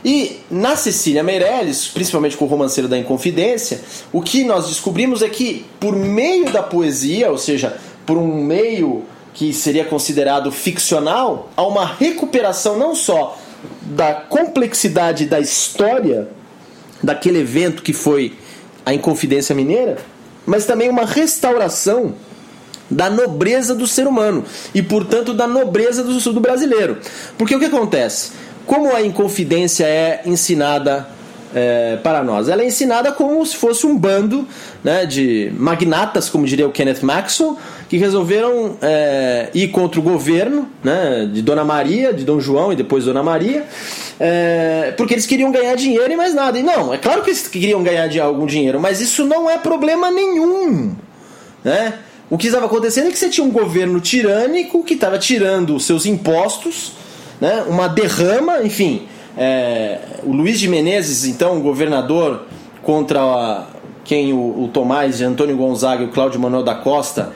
E 0.05 0.40
na 0.51 0.77
Cecília 0.77 1.23
Meirelles, 1.23 1.88
principalmente 1.88 2.37
com 2.37 2.45
o 2.45 2.49
romanceiro 2.49 2.88
da 2.88 2.99
Inconfidência, 2.99 3.81
o 4.12 4.21
que 4.21 4.45
nós 4.45 4.69
descobrimos 4.69 5.23
é 5.23 5.29
que, 5.29 5.64
por 5.81 5.97
meio 5.97 6.51
da 6.51 6.62
poesia, 6.62 7.31
ou 7.31 7.38
seja, 7.38 7.77
por 8.05 8.19
um 8.19 8.45
meio 8.45 9.05
que 9.33 9.53
seria 9.53 9.85
considerado 9.85 10.53
ficcional, 10.53 11.51
há 11.57 11.67
uma 11.67 11.87
recuperação 11.87 12.79
não 12.79 12.95
só 12.95 13.38
da 13.81 14.12
complexidade 14.14 15.25
da 15.25 15.40
história 15.40 16.29
daquele 17.03 17.40
evento 17.40 17.83
que 17.83 17.93
foi 17.93 18.37
a 18.85 18.93
Inconfidência 18.93 19.55
Mineira, 19.55 19.99
mas 20.45 20.67
também 20.67 20.90
uma 20.90 21.07
restauração 21.07 22.14
da 22.90 23.09
nobreza 23.09 23.75
do 23.75 23.87
ser 23.87 24.07
humano 24.07 24.45
e, 24.75 24.83
portanto, 24.83 25.33
da 25.33 25.47
nobreza 25.47 26.05
do, 26.05 26.33
do 26.33 26.40
brasileiro. 26.40 26.99
Porque 27.38 27.57
o 27.57 27.59
que 27.59 27.64
acontece? 27.64 28.33
Como 28.66 28.94
a 28.94 29.03
Inconfidência 29.03 29.85
é 29.85 30.22
ensinada 30.24 31.07
é, 31.55 31.96
para 32.03 32.22
nós? 32.24 32.48
Ela 32.48 32.62
é 32.62 32.66
ensinada 32.66 33.12
como 33.12 33.44
se 33.44 33.57
fosse 33.57 33.87
um 33.87 33.96
bando 33.96 34.46
né, 34.83 35.05
de 35.05 35.53
magnatas, 35.59 36.29
como 36.29 36.46
diria 36.46 36.66
o 36.66 36.70
Kenneth 36.70 37.03
Maxwell, 37.03 37.59
que 37.88 37.96
resolveram 37.98 38.77
é, 38.81 39.50
ir 39.55 39.68
contra 39.68 40.00
o 40.00 40.03
governo 40.03 40.68
né, 40.83 41.29
de 41.33 41.42
Dona 41.42 41.64
Maria, 41.64 42.12
de 42.12 42.24
Dom 42.24 42.40
João 42.40 42.72
e 42.72 42.77
depois 42.77 43.05
Dona 43.05 43.22
Maria, 43.22 43.66
é, 44.18 44.94
porque 44.96 45.14
eles 45.14 45.27
queriam 45.27 45.53
ganhar 45.53 45.74
dinheiro 45.74 46.12
e 46.12 46.16
mais 46.16 46.35
nada. 46.35 46.59
E 46.59 46.62
não, 46.62 46.92
é 46.92 46.98
claro 46.98 47.22
que 47.22 47.31
eles 47.31 47.46
queriam 47.46 47.83
ganhar 47.83 48.09
de 48.09 48.18
algum 48.18 48.46
dinheiro, 48.46 48.81
mas 48.81 49.00
isso 49.00 49.24
não 49.24 49.48
é 49.50 49.59
problema 49.59 50.11
nenhum. 50.11 50.94
Né? 51.62 51.94
O 52.31 52.38
que 52.38 52.46
estava 52.46 52.66
acontecendo 52.66 53.09
é 53.09 53.11
que 53.11 53.18
você 53.18 53.29
tinha 53.29 53.46
um 53.46 53.50
governo 53.50 54.00
tirânico 54.00 54.83
que 54.83 54.94
estava 54.94 55.18
tirando 55.18 55.77
os 55.77 55.85
seus 55.85 56.07
impostos, 56.07 56.92
né, 57.40 57.64
uma 57.68 57.88
derrama, 57.88 58.62
enfim. 58.62 59.07
É, 59.37 59.99
o 60.23 60.33
Luiz 60.33 60.61
de 60.61 60.68
Menezes, 60.68 61.25
então, 61.25 61.61
governador, 61.61 62.47
contra 62.83 63.20
a, 63.20 63.66
quem 64.05 64.33
o, 64.33 64.64
o 64.64 64.70
Tomás 64.73 65.20
Antônio 65.20 65.57
Gonzaga 65.57 66.03
e 66.03 66.07
o 66.07 66.11
Cláudio 66.11 66.38
Manuel 66.38 66.62
da 66.62 66.75
Costa 66.75 67.33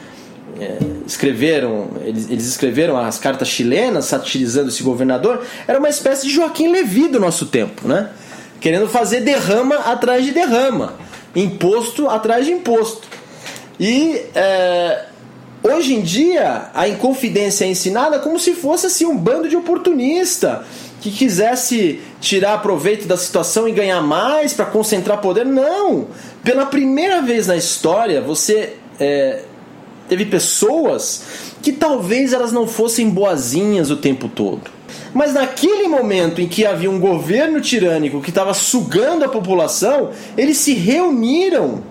é, 0.61 0.79
escreveram, 1.07 1.89
eles, 2.05 2.31
eles, 2.31 2.47
escreveram 2.47 2.97
as 2.97 3.19
cartas 3.19 3.49
chilenas 3.49 4.07
satirizando 4.07 4.69
esse 4.69 4.83
governador, 4.83 5.45
era 5.67 5.79
uma 5.79 5.89
espécie 5.89 6.27
de 6.27 6.33
Joaquim 6.33 6.71
Levi 6.71 7.09
do 7.09 7.21
nosso 7.21 7.47
tempo, 7.47 7.87
né? 7.87 8.11
Querendo 8.61 8.89
fazer 8.89 9.21
derrama 9.21 9.77
atrás 9.77 10.25
de 10.25 10.33
derrama, 10.33 10.95
imposto 11.35 12.09
atrás 12.09 12.45
de 12.45 12.53
imposto. 12.53 13.07
E 13.79 14.21
é, 14.35 15.05
hoje 15.63 15.95
em 15.95 16.03
dia 16.03 16.71
a 16.75 16.89
Inconfidência 16.89 17.65
é 17.65 17.69
ensinada 17.69 18.19
como 18.19 18.39
se 18.39 18.55
fosse 18.55 18.87
assim 18.87 19.07
um 19.07 19.17
bando 19.17 19.49
de 19.49 19.57
oportunista 19.57 20.65
que 21.01 21.11
quisesse 21.11 22.01
tirar 22.21 22.61
proveito 22.61 23.07
da 23.07 23.17
situação 23.17 23.69
e 23.69 23.73
ganhar 23.73 24.01
mais 24.01 24.53
para 24.53 24.67
concentrar 24.67 25.21
poder. 25.21 25.47
Não! 25.47 26.09
Pela 26.43 26.67
primeira 26.67 27.23
vez 27.23 27.47
na 27.47 27.57
história, 27.57 28.21
você 28.21 28.75
é, 28.99 29.43
teve 30.09 30.27
pessoas 30.27 31.23
que 31.63 31.73
talvez 31.73 32.33
elas 32.33 32.53
não 32.53 32.67
fossem 32.67 33.09
boazinhas 33.11 33.91
o 33.91 33.97
tempo 33.97 34.29
todo. 34.29 34.79
Mas 35.15 35.33
naquele 35.33 35.89
momento 35.89 36.41
em 36.41 36.49
que 36.49 36.67
havia 36.67 36.91
um 36.91 37.01
governo 37.01 37.61
tirânico 37.61 38.21
que 38.21 38.31
estava 38.31 38.53
sugando 38.53 39.25
a 39.25 39.29
população, 39.29 40.11
eles 40.37 40.59
se 40.59 40.75
reuniram 40.75 41.83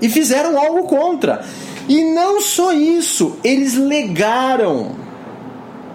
e 0.00 0.08
fizeram 0.08 0.58
algo 0.58 0.84
contra. 0.84 1.44
E 1.88 2.02
não 2.02 2.40
só 2.40 2.72
isso, 2.72 3.36
eles 3.44 3.74
legaram 3.74 4.96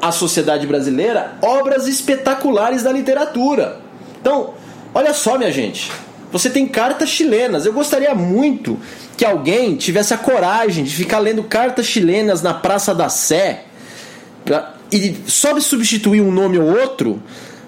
à 0.01 0.11
sociedade 0.11 0.65
brasileira 0.65 1.33
obras 1.41 1.87
espetaculares 1.87 2.83
da 2.83 2.91
literatura. 2.91 3.79
Então, 4.19 4.53
olha 4.93 5.13
só, 5.13 5.37
minha 5.37 5.51
gente. 5.51 5.91
Você 6.31 6.49
tem 6.49 6.65
cartas 6.67 7.09
chilenas. 7.09 7.65
Eu 7.65 7.73
gostaria 7.73 8.15
muito 8.15 8.79
que 9.17 9.25
alguém 9.25 9.75
tivesse 9.75 10.13
a 10.13 10.17
coragem 10.17 10.83
de 10.83 10.95
ficar 10.95 11.19
lendo 11.19 11.43
cartas 11.43 11.85
chilenas 11.85 12.41
na 12.41 12.53
Praça 12.53 12.95
da 12.95 13.09
Sé 13.09 13.65
pra, 14.45 14.73
e 14.91 15.15
só 15.27 15.59
substituir 15.59 16.21
um 16.21 16.31
nome 16.31 16.57
ou 16.57 16.67
outro, 16.67 17.21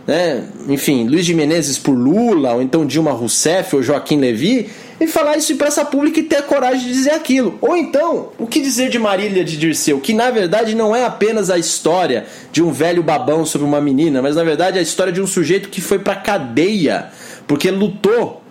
né? 0.08 0.44
enfim, 0.68 1.08
Luiz 1.08 1.26
de 1.26 1.34
Menezes 1.34 1.78
por 1.78 1.94
Lula, 1.94 2.54
ou 2.54 2.62
então 2.62 2.86
Dilma 2.86 3.12
Rousseff 3.12 3.76
ou 3.76 3.84
Joaquim 3.84 4.18
Levy, 4.18 4.70
e 5.00 5.08
falar 5.08 5.38
isso 5.38 5.52
em 5.52 5.58
praça 5.58 5.84
pública 5.84 6.20
e 6.20 6.24
ter 6.24 6.38
a 6.38 6.42
coragem 6.44 6.88
de 6.88 6.94
dizer 6.94 7.12
aquilo. 7.12 7.58
Ou 7.62 7.76
então, 7.76 8.30
o 8.38 8.48
que 8.48 8.62
dizer 8.62 8.90
de 8.90 9.00
Marília 9.00 9.44
de 9.44 9.58
Dirceu, 9.58 10.00
que 10.00 10.14
na 10.14 10.32
verdade 10.32 10.76
não 10.76 10.96
é 10.96 11.06
apenas 11.06 11.50
a 11.50 11.58
história 11.58 12.26
de 12.52 12.64
um 12.64 12.72
velho 12.72 13.04
babão 13.04 13.46
sobre 13.46 13.68
uma 13.68 13.82
menina, 13.82 14.22
mas 14.22 14.36
na 14.36 14.44
verdade 14.44 14.78
é 14.78 14.80
a 14.80 14.84
história 14.84 15.12
de 15.12 15.22
um 15.22 15.28
sujeito 15.28 15.70
que 15.70 15.82
foi 15.82 16.00
pra 16.00 16.16
cadeia 16.16 17.12
porque 17.48 17.70
lutou 17.70 18.42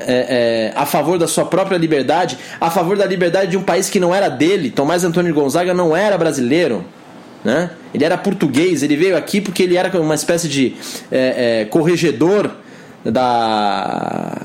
é, 0.00 0.72
é, 0.72 0.72
a 0.76 0.86
favor 0.86 1.18
da 1.18 1.26
sua 1.26 1.44
própria 1.44 1.76
liberdade, 1.76 2.38
a 2.60 2.70
favor 2.70 2.96
da 2.96 3.04
liberdade 3.04 3.50
de 3.50 3.56
um 3.56 3.62
país 3.62 3.90
que 3.90 3.98
não 3.98 4.14
era 4.14 4.28
dele. 4.28 4.70
Tomás 4.70 5.04
Antônio 5.04 5.34
Gonzaga 5.34 5.74
não 5.74 5.96
era 5.96 6.16
brasileiro. 6.16 6.84
Né? 7.44 7.70
Ele 7.94 8.04
era 8.04 8.16
português, 8.18 8.82
ele 8.82 8.96
veio 8.96 9.16
aqui 9.16 9.40
porque 9.40 9.62
ele 9.62 9.76
era 9.76 10.00
uma 10.00 10.14
espécie 10.14 10.48
de 10.48 10.74
é, 11.10 11.60
é 11.60 11.64
corregedor 11.66 12.50
da 13.04 14.36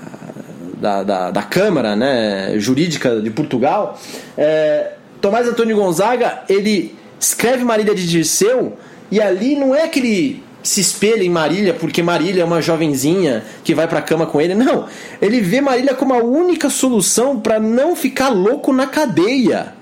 da, 0.83 1.01
da, 1.01 1.31
da 1.31 1.41
Câmara 1.41 1.95
né, 1.95 2.55
Jurídica 2.57 3.21
de 3.21 3.29
Portugal, 3.29 3.97
é, 4.37 4.91
Tomás 5.21 5.47
Antônio 5.47 5.77
Gonzaga 5.77 6.43
ele 6.49 6.93
escreve 7.17 7.63
Marília 7.63 7.95
de 7.95 8.05
Dirceu 8.05 8.77
e 9.09 9.21
ali 9.21 9.55
não 9.55 9.73
é 9.73 9.87
que 9.87 9.99
ele 9.99 10.43
se 10.61 10.81
espelha 10.81 11.23
em 11.23 11.29
Marília 11.29 11.73
porque 11.73 12.03
Marília 12.03 12.41
é 12.41 12.45
uma 12.45 12.61
jovenzinha 12.61 13.45
que 13.63 13.73
vai 13.73 13.87
para 13.87 13.99
a 13.99 14.01
cama 14.01 14.25
com 14.25 14.41
ele. 14.41 14.55
Não, 14.55 14.85
ele 15.21 15.39
vê 15.39 15.61
Marília 15.61 15.93
como 15.93 16.13
a 16.13 16.17
única 16.17 16.69
solução 16.69 17.39
para 17.39 17.61
não 17.61 17.95
ficar 17.95 18.27
louco 18.27 18.73
na 18.73 18.85
cadeia. 18.85 19.73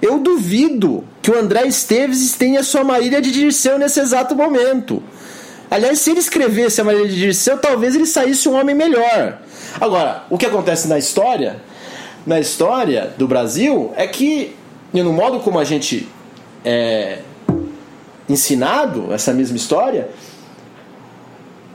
Eu 0.00 0.20
duvido 0.20 1.02
que 1.22 1.30
o 1.32 1.36
André 1.36 1.66
Esteves 1.66 2.34
tenha 2.34 2.62
sua 2.62 2.84
Marília 2.84 3.20
de 3.20 3.32
Dirceu 3.32 3.80
nesse 3.80 3.98
exato 3.98 4.36
momento. 4.36 5.02
Aliás, 5.68 5.98
se 5.98 6.10
ele 6.10 6.20
escrevesse 6.20 6.80
a 6.80 6.84
Marília 6.84 7.08
de 7.08 7.16
Dirceu, 7.16 7.58
talvez 7.58 7.96
ele 7.96 8.06
saísse 8.06 8.48
um 8.48 8.54
homem 8.54 8.76
melhor. 8.76 9.40
Agora, 9.80 10.24
o 10.30 10.38
que 10.38 10.46
acontece 10.46 10.88
na 10.88 10.98
história, 10.98 11.56
na 12.26 12.40
história 12.40 13.12
do 13.18 13.26
Brasil, 13.26 13.92
é 13.96 14.06
que, 14.06 14.54
no 14.92 15.12
modo 15.12 15.40
como 15.40 15.58
a 15.58 15.64
gente 15.64 16.08
é 16.64 17.18
ensinado 18.28 19.12
essa 19.12 19.32
mesma 19.32 19.56
história, 19.56 20.08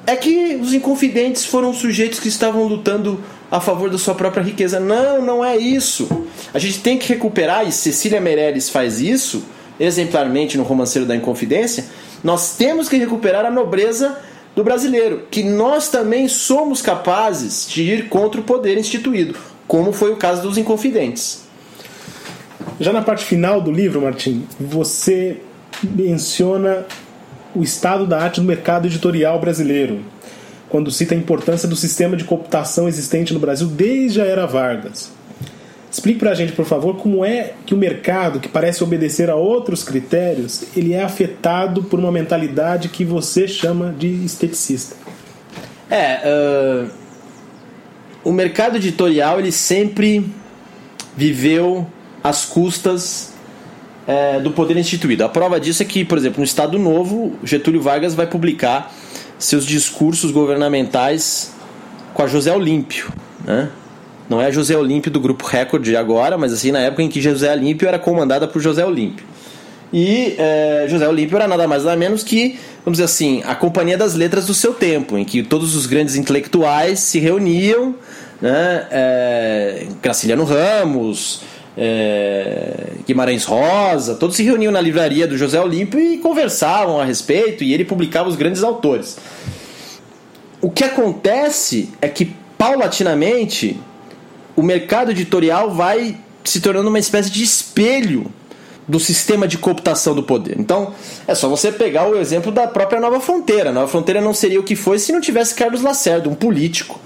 é 0.08 0.16
que 0.16 0.58
os 0.62 0.74
inconfidentes 0.74 1.46
foram 1.46 1.74
sujeitos 1.74 2.20
que 2.20 2.28
estavam 2.28 2.64
lutando 2.64 3.24
a 3.52 3.60
favor 3.60 3.90
da 3.90 3.98
sua 3.98 4.16
própria 4.16 4.42
riqueza. 4.42 4.80
Não, 4.80 5.22
não 5.22 5.46
é 5.46 5.56
isso. 5.58 6.08
A 6.54 6.58
gente 6.58 6.80
tem 6.80 6.98
que 6.98 7.08
recuperar, 7.08 7.68
e 7.68 7.72
Cecília 7.72 8.20
Meirelles 8.20 8.70
faz 8.70 9.00
isso 9.00 9.44
exemplarmente 9.80 10.58
no 10.58 10.64
Romanceiro 10.64 11.08
da 11.08 11.16
Inconfidência. 11.16 11.86
Nós 12.24 12.58
temos 12.58 12.90
que 12.90 12.98
recuperar 12.98 13.46
a 13.46 13.52
nobreza 13.52 14.18
do 14.60 14.63
brasileiro, 14.63 15.26
que 15.32 15.41
nós 15.41 15.88
também 15.88 16.28
somos 16.28 16.82
capazes 16.82 17.65
de 17.69 17.82
ir 17.82 18.10
contra 18.10 18.41
o 18.41 18.43
poder 18.43 18.78
instituído, 18.78 19.34
como 19.65 19.93
foi 19.93 20.12
o 20.12 20.17
caso 20.17 20.41
dos 20.41 20.58
Inconfidentes. 20.58 21.43
Já 22.78 22.91
na 22.91 23.02
parte 23.02 23.24
final 23.24 23.62
do 23.62 23.72
livro, 23.72 24.02
Martim, 24.02 24.45
você 24.60 25.38
menciona 25.82 26.86
o 27.56 27.63
estado 27.63 28.06
da 28.06 28.22
arte 28.22 28.41
no 28.41 28.48
mercado 28.48 28.86
editorial 28.86 29.39
brasileiro, 29.39 30.02
quando 30.67 30.91
cita 30.91 31.15
a 31.15 31.17
importância 31.17 31.67
do 31.67 31.76
sistema 31.78 32.17
de 32.17 32.26
computação 32.26 32.86
existente 32.86 33.34
no 33.34 33.39
Brasil 33.39 33.67
desde 33.67 34.19
a 34.22 34.26
era 34.26 34.45
Vargas. 34.45 35.10
Explique 35.91 36.19
para 36.19 36.32
a 36.32 36.36
gente, 36.36 36.52
por 36.52 36.65
favor, 36.65 36.97
como 36.97 37.25
é 37.25 37.54
que 37.65 37.73
o 37.73 37.78
mercado, 37.78 38.39
que 38.39 38.47
parece 38.47 38.84
obedecer 38.84 39.30
a 39.30 39.36
outros 39.36 39.84
critérios, 39.84 40.65
ele 40.75 40.93
é 40.93 41.04
afetado 41.04 41.84
por 41.84 41.99
uma 41.99 42.12
mentalidade 42.12 42.89
que 42.89 43.04
você 43.04 43.47
chama 43.47 43.93
de 43.97 44.08
esteticista. 44.23 44.95
É, 45.89 46.21
uh, 46.23 46.91
o 48.23 48.32
mercado 48.32 48.75
editorial 48.78 49.39
ele 49.39 49.52
sempre 49.52 50.30
viveu 51.17 51.88
às 52.23 52.45
custas 52.45 53.34
é, 54.06 54.39
do 54.39 54.52
poder 54.52 54.78
instituído. 54.78 55.23
A 55.23 55.30
prova 55.30 55.60
disso 55.60 55.82
é 55.82 55.86
que, 55.86 56.06
por 56.06 56.17
exemplo, 56.17 56.39
no 56.39 56.43
Estado 56.43 56.78
Novo, 56.78 57.34
Getúlio 57.43 57.82
Vargas 57.82 58.13
vai 58.13 58.28
publicar 58.28 58.93
seus 59.38 59.65
discursos 59.65 60.32
governamentais 60.32 61.54
com 62.13 62.23
a 62.23 62.28
José 62.28 62.52
Olímpio, 62.52 63.12
né? 63.45 63.69
Não 64.30 64.39
é 64.39 64.46
a 64.46 64.52
José 64.52 64.78
Olímpio 64.78 65.12
do 65.12 65.20
Grupo 65.20 65.46
Record 65.46 65.88
agora, 65.96 66.38
mas 66.38 66.54
assim, 66.54 66.72
na 66.72 66.80
época 66.80 67.02
em 67.02 67.10
que 67.10 67.20
José 67.20 67.52
Olímpio 67.52 67.88
era 67.88 67.98
comandada 67.98 68.48
por 68.48 68.62
José 68.62 68.86
Olímpio. 68.86 69.26
E 69.92 70.36
é, 70.38 70.86
José 70.88 71.08
Olímpio 71.08 71.36
era 71.36 71.48
nada 71.48 71.68
mais 71.68 71.84
nada 71.84 71.98
menos 71.98 72.24
que, 72.24 72.60
vamos 72.86 73.00
dizer 73.00 73.06
assim, 73.06 73.42
a 73.44 73.56
companhia 73.56 73.98
das 73.98 74.13
letras 74.13 74.46
do 74.46 74.54
seu 74.54 74.72
tempo, 74.72 75.18
em 75.18 75.26
que 75.26 75.42
todos 75.42 75.76
os 75.76 75.88
grandes 75.88 76.15
intelectuais 76.15 77.00
se 77.00 77.18
reuniam, 77.18 77.96
né? 78.39 78.86
É, 78.92 79.88
Graciliano 80.00 80.44
Ramos, 80.44 81.42
é, 81.76 82.89
Guimarães 83.08 83.46
Rosa, 83.46 84.13
todos 84.13 84.36
se 84.36 84.44
reuniam 84.44 84.72
na 84.72 84.80
livraria 84.80 85.26
do 85.26 85.36
José 85.38 85.60
Olímpio 85.60 86.00
e 86.00 86.20
conversavam 86.20 87.00
a 87.00 87.06
respeito, 87.06 87.63
e 87.63 87.74
ele 87.74 87.84
publicava 87.84 88.30
os 88.30 88.36
grandes 88.36 88.63
autores. 88.63 89.18
O 90.62 90.70
que 90.70 90.84
acontece 90.84 91.89
é 92.00 92.08
que, 92.08 92.32
paulatinamente, 92.58 93.80
o 94.60 94.63
mercado 94.63 95.12
editorial 95.12 95.72
vai 95.72 96.17
se 96.43 96.60
tornando 96.60 96.89
uma 96.89 97.00
espécie 97.00 97.32
de 97.32 97.41
espelho 97.41 98.30
do 98.86 99.00
sistema 99.00 99.48
de 99.48 99.58
cooptação 99.58 100.13
do 100.13 100.22
poder. 100.22 100.60
Então, 100.60 100.93
é 101.26 101.34
só 101.34 101.48
você 101.48 101.72
pegar 101.72 102.10
o 102.10 102.17
exemplo 102.17 102.52
da 102.52 102.67
própria 102.67 103.00
Nova 103.00 103.22
Fronteira. 103.22 103.69
A 103.69 103.74
Nova 103.74 103.88
Fronteira 103.88 104.19
não 104.19 104.34
seria 104.34 104.60
o 104.60 104.63
que 104.63 104.76
foi 104.76 105.00
se 105.00 105.13
não 105.13 105.22
tivesse 105.22 105.56
Carlos 105.56 105.82
Lacerda, 105.82 106.28
um 106.28 106.36
político, 106.36 107.00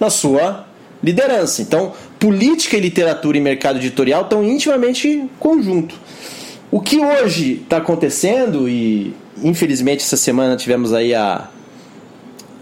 na 0.00 0.10
sua 0.10 0.66
liderança. 1.00 1.62
Então, 1.62 1.92
política 2.18 2.76
e 2.76 2.80
literatura 2.80 3.36
e 3.36 3.40
mercado 3.40 3.76
editorial 3.76 4.22
estão 4.22 4.42
intimamente 4.42 5.28
conjunto. 5.38 5.94
O 6.72 6.80
que 6.80 6.98
hoje 6.98 7.60
está 7.62 7.76
acontecendo, 7.76 8.68
e 8.68 9.14
infelizmente 9.44 10.02
essa 10.02 10.16
semana 10.16 10.56
tivemos 10.56 10.92
aí 10.92 11.14
a, 11.14 11.48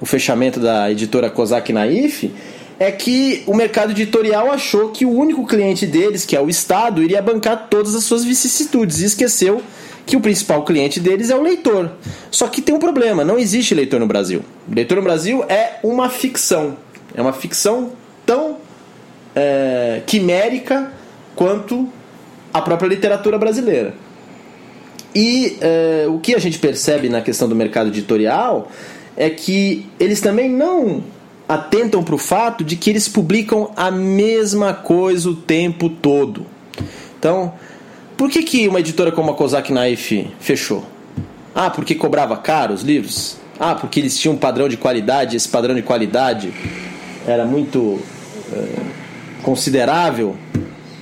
o 0.03 0.05
fechamento 0.05 0.61
da 0.61 0.91
editora 0.91 1.31
Kozak 1.31 1.73
Naif, 1.73 2.31
é 2.79 2.91
que 2.91 3.43
o 3.47 3.55
mercado 3.55 3.93
editorial 3.93 4.51
achou 4.51 4.91
que 4.91 5.07
o 5.07 5.11
único 5.11 5.47
cliente 5.47 5.87
deles, 5.87 6.25
que 6.25 6.37
é 6.37 6.41
o 6.41 6.49
Estado, 6.49 7.03
iria 7.03 7.23
bancar 7.23 7.69
todas 7.71 7.95
as 7.95 8.05
suas 8.05 8.25
vicissitudes 8.25 9.01
e 9.01 9.05
esqueceu 9.05 9.63
que 10.07 10.17
o 10.17 10.21
principal 10.21 10.65
cliente 10.65 11.01
deles 11.01 11.31
é 11.31 11.37
o 11.37 11.43
leitor. 11.43 11.91
Só 12.31 12.49
que 12.49 12.61
tem 12.61 12.75
um 12.75 12.79
problema: 12.79 13.25
não 13.25 13.39
existe 13.39 13.75
leitor 13.75 14.01
no 14.01 14.07
Brasil. 14.07 14.43
Leitor 14.69 14.97
no 14.97 15.03
Brasil 15.03 15.45
é 15.49 15.79
uma 15.83 16.09
ficção. 16.09 16.77
É 17.15 17.23
uma 17.23 17.33
ficção 17.33 17.93
tão 18.27 18.59
é, 19.35 20.03
quimérica 20.07 20.93
quanto 21.35 21.89
a 22.53 22.61
própria 22.61 22.89
literatura 22.89 23.39
brasileira. 23.39 23.95
E 25.15 25.57
é, 25.61 26.07
o 26.09 26.19
que 26.19 26.35
a 26.35 26.39
gente 26.39 26.59
percebe 26.59 27.09
na 27.09 27.21
questão 27.21 27.49
do 27.49 27.55
mercado 27.55 27.89
editorial 27.89 28.71
é 29.17 29.31
que 29.31 29.87
eles 30.01 30.21
também 30.21 30.51
não 30.51 31.05
atentam 31.49 32.03
para 32.03 32.15
o 32.15 32.19
fato 32.19 32.65
de 32.65 32.77
que 32.77 32.91
eles 32.91 33.09
publicam 33.09 33.71
a 33.77 33.91
mesma 33.91 34.73
coisa 34.73 35.29
o 35.29 35.35
tempo 35.35 35.89
todo. 35.89 36.47
Então, 37.19 37.53
por 38.17 38.31
que, 38.31 38.43
que 38.43 38.69
uma 38.69 38.81
editora 38.81 39.13
como 39.13 39.31
a 39.31 39.35
Kozak 39.35 39.73
Knife 39.73 40.31
fechou? 40.41 40.85
Ah, 41.55 41.71
porque 41.71 41.95
cobrava 41.95 42.37
caro 42.37 42.75
os 42.75 42.83
livros? 42.83 43.37
Ah, 43.59 43.75
porque 43.75 44.01
eles 44.01 44.19
tinham 44.19 44.35
um 44.35 44.39
padrão 44.39 44.69
de 44.69 44.77
qualidade, 44.77 45.37
esse 45.37 45.49
padrão 45.49 45.75
de 45.75 45.83
qualidade 45.83 46.53
era 47.27 47.45
muito 47.45 48.01
é, 48.53 49.43
considerável 49.43 50.37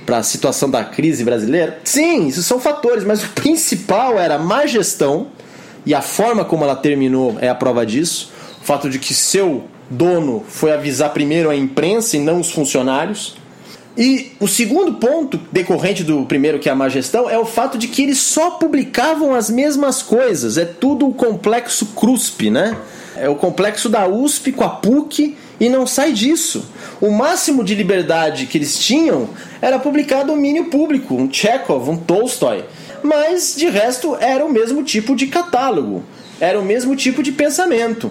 para 0.04 0.18
a 0.18 0.22
situação 0.22 0.68
da 0.68 0.84
crise 0.84 1.24
brasileira? 1.24 1.78
Sim, 1.84 2.26
isso 2.26 2.42
são 2.42 2.60
fatores, 2.60 3.04
mas 3.04 3.22
o 3.24 3.28
principal 3.28 4.18
era 4.18 4.34
a 4.34 4.38
má 4.38 4.66
gestão 4.66 5.28
e 5.86 5.94
a 5.94 6.02
forma 6.02 6.44
como 6.44 6.64
ela 6.64 6.76
terminou 6.76 7.36
é 7.40 7.48
a 7.48 7.54
prova 7.54 7.86
disso. 7.86 8.30
O 8.60 8.64
fato 8.64 8.90
de 8.90 8.98
que 8.98 9.14
seu 9.14 9.64
dono 9.92 10.42
foi 10.48 10.72
avisar 10.72 11.12
primeiro 11.12 11.50
a 11.50 11.56
imprensa 11.56 12.16
e 12.16 12.20
não 12.20 12.40
os 12.40 12.50
funcionários. 12.50 13.36
E 13.96 14.32
o 14.40 14.48
segundo 14.48 14.94
ponto, 14.94 15.38
decorrente 15.52 16.02
do 16.02 16.24
primeiro, 16.24 16.58
que 16.58 16.68
é 16.68 16.72
a 16.72 16.74
má 16.74 16.88
gestão, 16.88 17.28
é 17.28 17.38
o 17.38 17.44
fato 17.44 17.76
de 17.76 17.88
que 17.88 18.02
eles 18.02 18.18
só 18.18 18.52
publicavam 18.52 19.34
as 19.34 19.50
mesmas 19.50 20.02
coisas. 20.02 20.56
É 20.56 20.64
tudo 20.64 21.06
o 21.06 21.12
complexo 21.12 21.86
CRUSP, 21.94 22.50
né? 22.50 22.76
É 23.16 23.28
o 23.28 23.34
complexo 23.34 23.90
da 23.90 24.06
USP 24.06 24.52
com 24.52 24.64
a 24.64 24.70
PUC 24.70 25.36
e 25.60 25.68
não 25.68 25.86
sai 25.86 26.12
disso. 26.12 26.64
O 27.00 27.10
máximo 27.10 27.62
de 27.62 27.74
liberdade 27.74 28.46
que 28.46 28.56
eles 28.56 28.78
tinham 28.78 29.28
era 29.60 29.78
publicar 29.78 30.24
domínio 30.24 30.66
público, 30.66 31.14
um 31.14 31.30
Chekhov, 31.30 31.90
um 31.90 31.96
Tolstói. 31.96 32.64
Mas 33.02 33.54
de 33.54 33.68
resto 33.68 34.16
era 34.18 34.44
o 34.44 34.50
mesmo 34.50 34.82
tipo 34.82 35.14
de 35.14 35.26
catálogo, 35.26 36.02
era 36.40 36.58
o 36.58 36.64
mesmo 36.64 36.96
tipo 36.96 37.22
de 37.22 37.30
pensamento. 37.30 38.10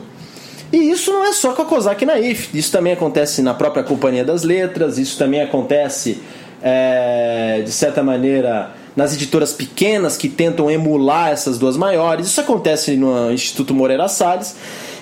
E 0.72 0.78
isso 0.90 1.12
não 1.12 1.26
é 1.26 1.34
só 1.34 1.54
com 1.54 1.64
a 1.64 1.66
Kozak 1.66 2.06
Naif, 2.06 2.50
isso 2.58 2.72
também 2.72 2.94
acontece 2.94 3.42
na 3.42 3.54
própria 3.54 3.84
Companhia 3.84 4.24
das 4.24 4.44
Letras, 4.44 4.98
isso 4.98 5.18
também 5.18 5.42
acontece, 5.42 6.20
é, 6.64 7.62
de 7.66 7.72
certa 7.72 8.02
maneira, 8.02 8.72
nas 8.96 9.14
editoras 9.14 9.52
pequenas 9.52 10.16
que 10.16 10.30
tentam 10.30 10.72
emular 10.72 11.30
essas 11.30 11.58
duas 11.58 11.76
maiores. 11.76 12.28
Isso 12.28 12.40
acontece 12.40 12.96
no 12.96 13.32
Instituto 13.32 13.74
Moreira 13.74 14.08
Salles. 14.08 14.56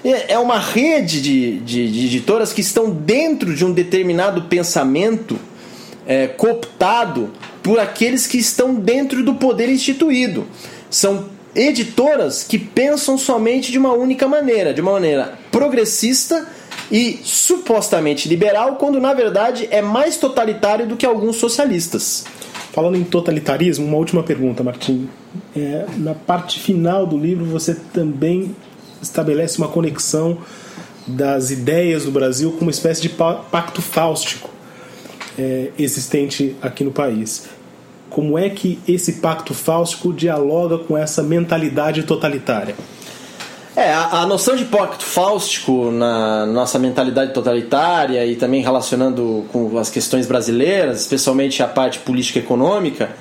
É 0.04 0.40
uma 0.40 0.58
rede 0.58 1.22
de, 1.22 1.60
de, 1.60 1.92
de 1.92 2.06
editoras 2.06 2.54
que 2.54 2.62
estão 2.62 2.90
dentro 2.90 3.54
de 3.54 3.66
um 3.66 3.72
determinado 3.72 4.44
pensamento 4.44 5.38
é, 6.08 6.28
cooptado 6.28 7.30
por 7.62 7.80
aqueles 7.80 8.26
que 8.26 8.38
estão 8.38 8.74
dentro 8.74 9.24
do 9.24 9.36
poder 9.36 9.70
instituído. 9.70 10.48
São 10.90 11.26
editoras 11.56 12.44
que 12.44 12.58
pensam 12.58 13.18
somente 13.18 13.72
de 13.72 13.78
uma 13.78 13.94
única 13.94 14.28
maneira, 14.28 14.74
de 14.74 14.82
uma 14.82 14.94
maneira 14.94 15.34
progressista 15.52 16.48
e 16.92 17.20
supostamente 17.24 18.28
liberal, 18.28 18.76
quando 18.76 19.00
na 19.00 19.14
verdade 19.14 19.68
é 19.72 19.82
mais 19.82 20.18
totalitário 20.18 20.88
do 20.88 20.96
que 20.96 21.06
alguns 21.06 21.38
socialistas. 21.38 22.26
Falando 22.72 22.98
em 22.98 23.04
totalitarismo, 23.04 23.86
uma 23.86 23.98
última 23.98 24.24
pergunta, 24.24 24.64
Martim. 24.64 25.10
É, 25.56 25.86
na 25.98 26.14
parte 26.14 26.60
final 26.60 27.06
do 27.06 27.18
livro 27.18 27.46
você 27.46 27.76
também 27.94 28.56
estabelece 29.02 29.58
uma 29.58 29.68
conexão 29.68 30.38
das 31.06 31.50
ideias 31.50 32.06
do 32.06 32.12
Brasil 32.12 32.52
com 32.52 32.62
uma 32.62 32.72
espécie 32.72 33.02
de 33.02 33.10
pacto 33.10 33.82
fáustico 33.82 34.50
é, 35.38 35.72
existente 35.78 36.56
aqui 36.62 36.84
no 36.84 36.92
país 36.92 37.50
como 38.10 38.38
é 38.38 38.50
que 38.50 38.80
esse 38.88 39.14
pacto 39.14 39.54
fáustico 39.54 40.12
dialoga 40.14 40.78
com 40.78 40.98
essa 40.98 41.22
mentalidade 41.22 42.04
totalitária? 42.04 42.76
É, 43.76 43.94
a, 43.94 44.22
a, 44.22 44.26
noção 44.26 44.56
de 44.56 44.66
pacto 44.66 45.06
fáustico 45.06 45.92
na 45.92 46.46
nossa 46.46 46.78
mentalidade 46.78 47.34
totalitária 47.34 48.26
e 48.26 48.36
também 48.36 48.62
relacionando 48.62 49.46
com 49.54 49.78
as 49.78 49.90
questões 49.90 50.26
brasileiras, 50.26 51.00
especialmente 51.02 51.64
a 51.64 51.68
parte 51.68 52.00
política 52.00 52.40
econômica, 52.40 53.12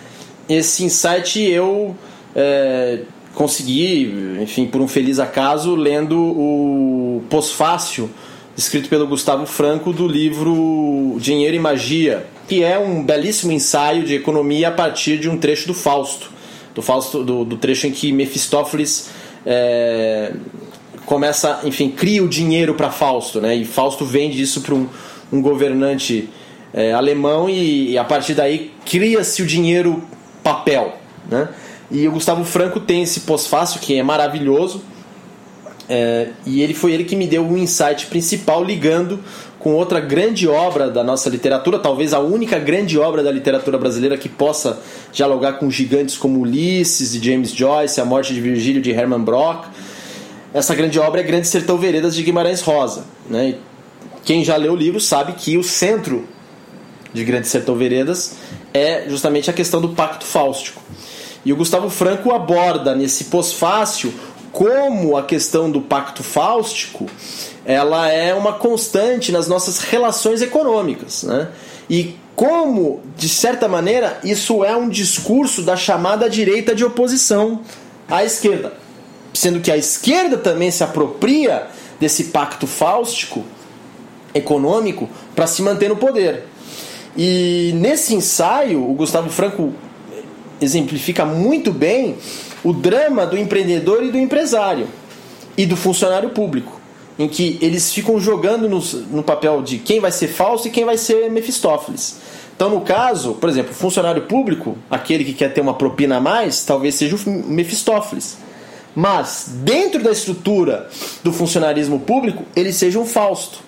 esse 0.48 0.82
insight 0.82 1.40
eu 1.40 1.94
é, 2.34 3.00
consegui, 3.34 4.36
enfim, 4.40 4.66
por 4.66 4.80
um 4.80 4.88
feliz 4.88 5.20
acaso, 5.20 5.76
lendo 5.76 6.18
o 6.18 7.22
pós-fácil 7.28 8.10
escrito 8.56 8.88
pelo 8.88 9.06
Gustavo 9.06 9.46
Franco 9.46 9.92
do 9.92 10.08
livro 10.08 11.16
Dinheiro 11.20 11.54
e 11.54 11.60
Magia, 11.60 12.26
que 12.48 12.64
é 12.64 12.78
um 12.78 13.04
belíssimo 13.04 13.52
ensaio 13.52 14.04
de 14.04 14.14
economia 14.14 14.68
a 14.68 14.72
partir 14.72 15.18
de 15.18 15.28
um 15.28 15.36
trecho 15.36 15.66
do 15.66 15.74
Fausto, 15.74 16.30
do 16.74 16.80
Fausto, 16.80 17.22
do, 17.22 17.44
do 17.44 17.56
trecho 17.58 17.86
em 17.86 17.92
que 17.92 18.10
Mefistófeles 18.10 19.10
é, 19.44 20.32
começa, 21.04 21.60
enfim, 21.64 21.90
cria 21.90 22.24
o 22.24 22.28
dinheiro 22.28 22.74
para 22.74 22.90
Fausto, 22.90 23.38
né? 23.40 23.54
E 23.54 23.66
Fausto 23.66 24.04
vende 24.04 24.40
isso 24.40 24.62
para 24.62 24.74
um, 24.74 24.88
um, 25.30 25.42
governante 25.42 26.30
é, 26.72 26.92
alemão 26.92 27.50
e, 27.50 27.92
e, 27.92 27.98
a 27.98 28.04
partir 28.04 28.32
daí 28.32 28.72
cria-se 28.86 29.42
o 29.42 29.46
dinheiro 29.46 30.02
papel, 30.42 30.96
né? 31.30 31.50
E 31.90 32.08
o 32.08 32.12
Gustavo 32.12 32.44
Franco 32.44 32.80
tem 32.80 33.02
esse 33.02 33.20
pós-fácil 33.20 33.80
que 33.80 33.98
é 33.98 34.02
maravilhoso. 34.02 34.82
É, 35.88 36.28
e 36.44 36.60
ele 36.60 36.74
foi 36.74 36.92
ele 36.92 37.04
que 37.04 37.16
me 37.16 37.26
deu 37.26 37.46
o 37.46 37.56
insight 37.56 38.06
principal 38.06 38.62
ligando 38.62 39.20
com 39.58 39.72
outra 39.72 40.00
grande 40.00 40.46
obra 40.46 40.90
da 40.90 41.02
nossa 41.02 41.28
literatura, 41.28 41.78
talvez 41.78 42.12
a 42.12 42.20
única 42.20 42.58
grande 42.58 42.98
obra 42.98 43.22
da 43.22 43.30
literatura 43.30 43.78
brasileira 43.78 44.16
que 44.16 44.28
possa 44.28 44.80
dialogar 45.12 45.54
com 45.54 45.70
gigantes 45.70 46.16
como 46.16 46.40
Ulisses 46.40 47.12
de 47.12 47.30
James 47.30 47.50
Joyce, 47.50 48.00
A 48.00 48.04
Morte 48.04 48.34
de 48.34 48.40
Virgílio 48.40 48.80
de 48.80 48.90
Herman 48.90 49.20
Brock. 49.20 49.66
Essa 50.54 50.74
grande 50.74 50.98
obra 50.98 51.20
é 51.20 51.24
Grande 51.24 51.48
Sertão 51.48 51.76
Veredas 51.76 52.14
de 52.14 52.22
Guimarães 52.22 52.60
Rosa. 52.60 53.04
Né? 53.28 53.56
Quem 54.24 54.44
já 54.44 54.56
leu 54.56 54.74
o 54.74 54.76
livro 54.76 55.00
sabe 55.00 55.32
que 55.32 55.58
o 55.58 55.62
centro 55.62 56.26
de 57.12 57.24
Grande 57.24 57.48
Sertão 57.48 57.74
Veredas 57.74 58.36
é 58.72 59.06
justamente 59.08 59.50
a 59.50 59.52
questão 59.52 59.80
do 59.80 59.90
pacto 59.90 60.24
fáustico. 60.24 60.80
E 61.44 61.52
o 61.52 61.56
Gustavo 61.56 61.88
Franco 61.88 62.32
aborda 62.32 62.94
nesse 62.94 63.24
pós-fácil 63.24 64.12
como 64.58 65.16
a 65.16 65.22
questão 65.22 65.70
do 65.70 65.80
pacto 65.80 66.24
fáustico 66.24 67.06
ela 67.64 68.10
é 68.10 68.34
uma 68.34 68.54
constante 68.54 69.30
nas 69.30 69.46
nossas 69.46 69.78
relações 69.78 70.42
econômicas. 70.42 71.22
Né? 71.22 71.46
E 71.88 72.16
como, 72.34 73.00
de 73.16 73.28
certa 73.28 73.68
maneira, 73.68 74.18
isso 74.24 74.64
é 74.64 74.76
um 74.76 74.88
discurso 74.88 75.62
da 75.62 75.76
chamada 75.76 76.28
direita 76.28 76.74
de 76.74 76.84
oposição 76.84 77.60
à 78.10 78.24
esquerda. 78.24 78.72
Sendo 79.32 79.60
que 79.60 79.70
a 79.70 79.76
esquerda 79.76 80.36
também 80.36 80.72
se 80.72 80.82
apropria 80.82 81.68
desse 82.00 82.24
pacto 82.24 82.66
fáustico 82.66 83.44
econômico 84.34 85.08
para 85.36 85.46
se 85.46 85.62
manter 85.62 85.88
no 85.88 85.96
poder. 85.96 86.46
E 87.16 87.70
nesse 87.76 88.12
ensaio, 88.12 88.90
o 88.90 88.92
Gustavo 88.94 89.30
Franco 89.30 89.72
exemplifica 90.60 91.24
muito 91.24 91.70
bem 91.70 92.16
o 92.64 92.72
drama 92.72 93.26
do 93.26 93.36
empreendedor 93.36 94.02
e 94.02 94.10
do 94.10 94.18
empresário 94.18 94.88
e 95.56 95.66
do 95.66 95.76
funcionário 95.76 96.30
público, 96.30 96.80
em 97.18 97.28
que 97.28 97.58
eles 97.60 97.92
ficam 97.92 98.20
jogando 98.20 98.68
no, 98.68 98.80
no 99.10 99.22
papel 99.22 99.62
de 99.62 99.78
quem 99.78 100.00
vai 100.00 100.12
ser 100.12 100.28
falso 100.28 100.68
e 100.68 100.70
quem 100.70 100.84
vai 100.84 100.96
ser 100.96 101.30
Mefistófeles. 101.30 102.16
Então, 102.54 102.70
no 102.70 102.80
caso, 102.80 103.34
por 103.34 103.48
exemplo, 103.48 103.70
o 103.70 103.74
funcionário 103.74 104.22
público, 104.22 104.76
aquele 104.90 105.24
que 105.24 105.32
quer 105.32 105.52
ter 105.52 105.60
uma 105.60 105.74
propina 105.74 106.16
a 106.16 106.20
mais, 106.20 106.64
talvez 106.64 106.96
seja 106.96 107.14
o 107.14 107.30
Mefistófeles. 107.30 108.38
Mas, 108.96 109.50
dentro 109.62 110.02
da 110.02 110.10
estrutura 110.10 110.90
do 111.22 111.32
funcionarismo 111.32 112.00
público, 112.00 112.42
ele 112.56 112.72
seja 112.72 112.98
um 112.98 113.06
Fausto. 113.06 113.60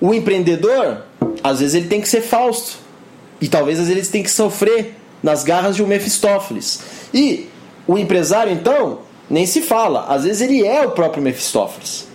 O 0.00 0.12
empreendedor, 0.12 1.02
às 1.44 1.60
vezes, 1.60 1.76
ele 1.76 1.86
tem 1.86 2.00
que 2.00 2.08
ser 2.08 2.22
Fausto. 2.22 2.78
E 3.40 3.46
talvez, 3.46 3.78
às 3.78 3.86
vezes, 3.86 4.02
ele 4.02 4.12
tem 4.12 4.22
que 4.24 4.30
sofrer 4.32 4.96
nas 5.22 5.44
garras 5.44 5.76
de 5.76 5.82
um 5.84 5.86
Mefistófeles. 5.86 6.80
E 7.14 7.48
o 7.86 7.98
empresário, 7.98 8.52
então, 8.52 9.00
nem 9.28 9.46
se 9.46 9.60
fala. 9.60 10.06
Às 10.08 10.24
vezes, 10.24 10.40
ele 10.42 10.66
é 10.66 10.86
o 10.86 10.90
próprio 10.90 11.22
Mefistófeles. 11.22 12.06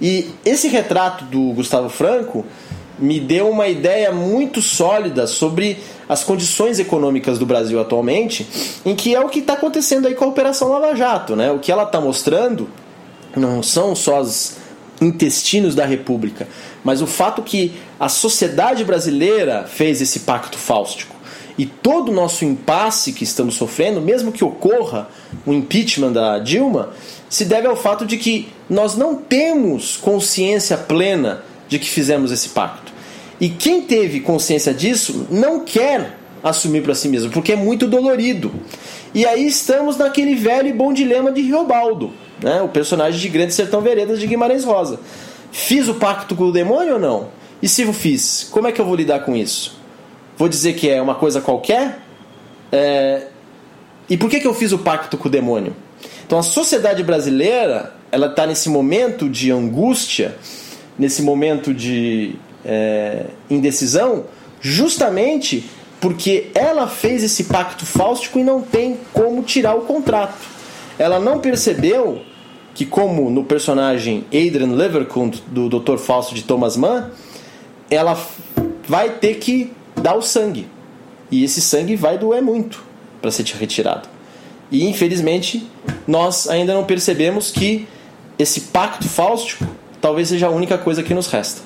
E 0.00 0.30
esse 0.44 0.68
retrato 0.68 1.24
do 1.24 1.52
Gustavo 1.54 1.88
Franco 1.88 2.44
me 2.98 3.20
deu 3.20 3.48
uma 3.48 3.68
ideia 3.68 4.12
muito 4.12 4.62
sólida 4.62 5.26
sobre 5.26 5.78
as 6.08 6.22
condições 6.22 6.78
econômicas 6.78 7.38
do 7.38 7.46
Brasil 7.46 7.80
atualmente, 7.80 8.46
em 8.84 8.94
que 8.94 9.14
é 9.14 9.20
o 9.20 9.28
que 9.28 9.40
está 9.40 9.54
acontecendo 9.54 10.06
aí 10.06 10.14
com 10.14 10.24
a 10.24 10.28
Operação 10.28 10.68
Lava 10.68 10.94
Jato. 10.94 11.36
Né? 11.36 11.50
O 11.50 11.58
que 11.58 11.70
ela 11.72 11.82
está 11.82 12.00
mostrando 12.00 12.68
não 13.36 13.62
são 13.62 13.94
só 13.94 14.20
os 14.20 14.56
intestinos 15.00 15.74
da 15.74 15.84
República, 15.84 16.48
mas 16.82 17.02
o 17.02 17.06
fato 17.06 17.42
que 17.42 17.74
a 18.00 18.08
sociedade 18.08 18.82
brasileira 18.84 19.64
fez 19.68 20.00
esse 20.00 20.20
pacto 20.20 20.56
fáustico. 20.56 21.15
E 21.58 21.64
todo 21.64 22.10
o 22.10 22.14
nosso 22.14 22.44
impasse 22.44 23.12
que 23.12 23.24
estamos 23.24 23.54
sofrendo, 23.54 24.00
mesmo 24.00 24.30
que 24.30 24.44
ocorra 24.44 25.08
o 25.46 25.52
impeachment 25.52 26.12
da 26.12 26.38
Dilma, 26.38 26.90
se 27.28 27.44
deve 27.44 27.66
ao 27.66 27.76
fato 27.76 28.04
de 28.04 28.18
que 28.18 28.48
nós 28.68 28.96
não 28.96 29.16
temos 29.16 29.96
consciência 29.96 30.76
plena 30.76 31.42
de 31.68 31.78
que 31.78 31.88
fizemos 31.88 32.30
esse 32.30 32.50
pacto. 32.50 32.92
E 33.40 33.48
quem 33.48 33.82
teve 33.82 34.20
consciência 34.20 34.72
disso 34.72 35.26
não 35.30 35.60
quer 35.60 36.18
assumir 36.42 36.82
para 36.82 36.94
si 36.94 37.08
mesmo, 37.08 37.30
porque 37.30 37.52
é 37.52 37.56
muito 37.56 37.86
dolorido. 37.86 38.52
E 39.14 39.26
aí 39.26 39.46
estamos 39.46 39.96
naquele 39.96 40.34
velho 40.34 40.68
e 40.68 40.72
bom 40.72 40.92
dilema 40.92 41.32
de 41.32 41.40
Riobaldo, 41.40 42.12
né? 42.42 42.62
o 42.62 42.68
personagem 42.68 43.20
de 43.20 43.28
Grande 43.28 43.54
Sertão 43.54 43.80
Veredas 43.80 44.20
de 44.20 44.26
Guimarães 44.26 44.64
Rosa. 44.64 45.00
Fiz 45.50 45.88
o 45.88 45.94
pacto 45.94 46.36
com 46.36 46.44
o 46.44 46.52
demônio 46.52 46.94
ou 46.94 47.00
não? 47.00 47.28
E 47.62 47.68
se 47.68 47.82
eu 47.82 47.92
fiz, 47.92 48.46
como 48.50 48.68
é 48.68 48.72
que 48.72 48.80
eu 48.80 48.84
vou 48.84 48.94
lidar 48.94 49.20
com 49.20 49.34
isso? 49.34 49.75
Vou 50.36 50.48
dizer 50.48 50.74
que 50.74 50.88
é 50.88 51.00
uma 51.00 51.14
coisa 51.14 51.40
qualquer? 51.40 51.98
É... 52.70 53.26
E 54.08 54.16
por 54.16 54.30
que, 54.30 54.40
que 54.40 54.46
eu 54.46 54.54
fiz 54.54 54.72
o 54.72 54.78
pacto 54.78 55.16
com 55.16 55.28
o 55.28 55.30
demônio? 55.30 55.74
Então 56.24 56.38
a 56.38 56.42
sociedade 56.42 57.02
brasileira 57.02 57.94
ela 58.12 58.28
está 58.28 58.46
nesse 58.46 58.68
momento 58.68 59.28
de 59.28 59.50
angústia 59.50 60.36
nesse 60.98 61.22
momento 61.22 61.74
de 61.74 62.34
é, 62.64 63.26
indecisão, 63.50 64.24
justamente 64.60 65.68
porque 66.00 66.50
ela 66.54 66.86
fez 66.86 67.22
esse 67.22 67.44
pacto 67.44 67.84
fáustico 67.86 68.38
e 68.38 68.44
não 68.44 68.60
tem 68.60 68.98
como 69.12 69.42
tirar 69.42 69.74
o 69.74 69.82
contrato. 69.82 70.46
Ela 70.98 71.18
não 71.18 71.38
percebeu 71.38 72.22
que, 72.74 72.84
como 72.84 73.30
no 73.30 73.44
personagem 73.44 74.24
Adrian 74.28 74.72
Leverkund, 74.72 75.42
do 75.48 75.68
Dr. 75.68 75.96
Fausto 75.96 76.34
de 76.34 76.42
Thomas 76.42 76.76
Mann, 76.76 77.10
ela 77.90 78.18
vai 78.86 79.10
ter 79.10 79.36
que 79.36 79.72
dar 80.06 80.14
o 80.14 80.22
sangue. 80.22 80.68
E 81.32 81.42
esse 81.42 81.60
sangue 81.60 81.96
vai 81.96 82.16
doer 82.16 82.40
muito 82.40 82.80
para 83.20 83.32
ser 83.32 83.44
retirado. 83.58 84.08
E 84.70 84.88
infelizmente, 84.88 85.68
nós 86.06 86.48
ainda 86.48 86.72
não 86.72 86.84
percebemos 86.84 87.50
que 87.50 87.88
esse 88.38 88.60
pacto 88.60 89.08
fáustico 89.08 89.66
talvez 90.00 90.28
seja 90.28 90.46
a 90.46 90.50
única 90.50 90.78
coisa 90.78 91.02
que 91.02 91.12
nos 91.12 91.26
resta. 91.26 91.62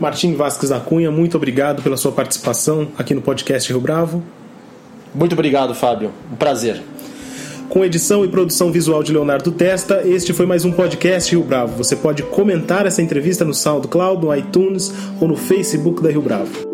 Martim 0.00 0.34
Vasques 0.34 0.70
da 0.70 0.80
Cunha, 0.80 1.12
muito 1.12 1.36
obrigado 1.36 1.80
pela 1.80 1.96
sua 1.96 2.10
participação 2.10 2.88
aqui 2.98 3.14
no 3.14 3.22
podcast 3.22 3.70
Rio 3.70 3.80
Bravo. 3.80 4.20
Muito 5.14 5.34
obrigado, 5.34 5.76
Fábio. 5.76 6.10
Um 6.32 6.34
prazer. 6.34 6.82
Com 7.68 7.84
edição 7.84 8.24
e 8.24 8.28
produção 8.28 8.72
visual 8.72 9.00
de 9.04 9.12
Leonardo 9.12 9.52
Testa, 9.52 10.02
este 10.04 10.32
foi 10.32 10.44
mais 10.44 10.64
um 10.64 10.72
podcast 10.72 11.30
Rio 11.30 11.44
Bravo. 11.44 11.76
Você 11.76 11.94
pode 11.94 12.24
comentar 12.24 12.84
essa 12.84 13.00
entrevista 13.00 13.44
no 13.44 13.54
SoundCloud, 13.54 14.26
no 14.26 14.34
iTunes 14.34 14.92
ou 15.20 15.28
no 15.28 15.36
Facebook 15.36 16.02
da 16.02 16.10
Rio 16.10 16.22
Bravo. 16.22 16.71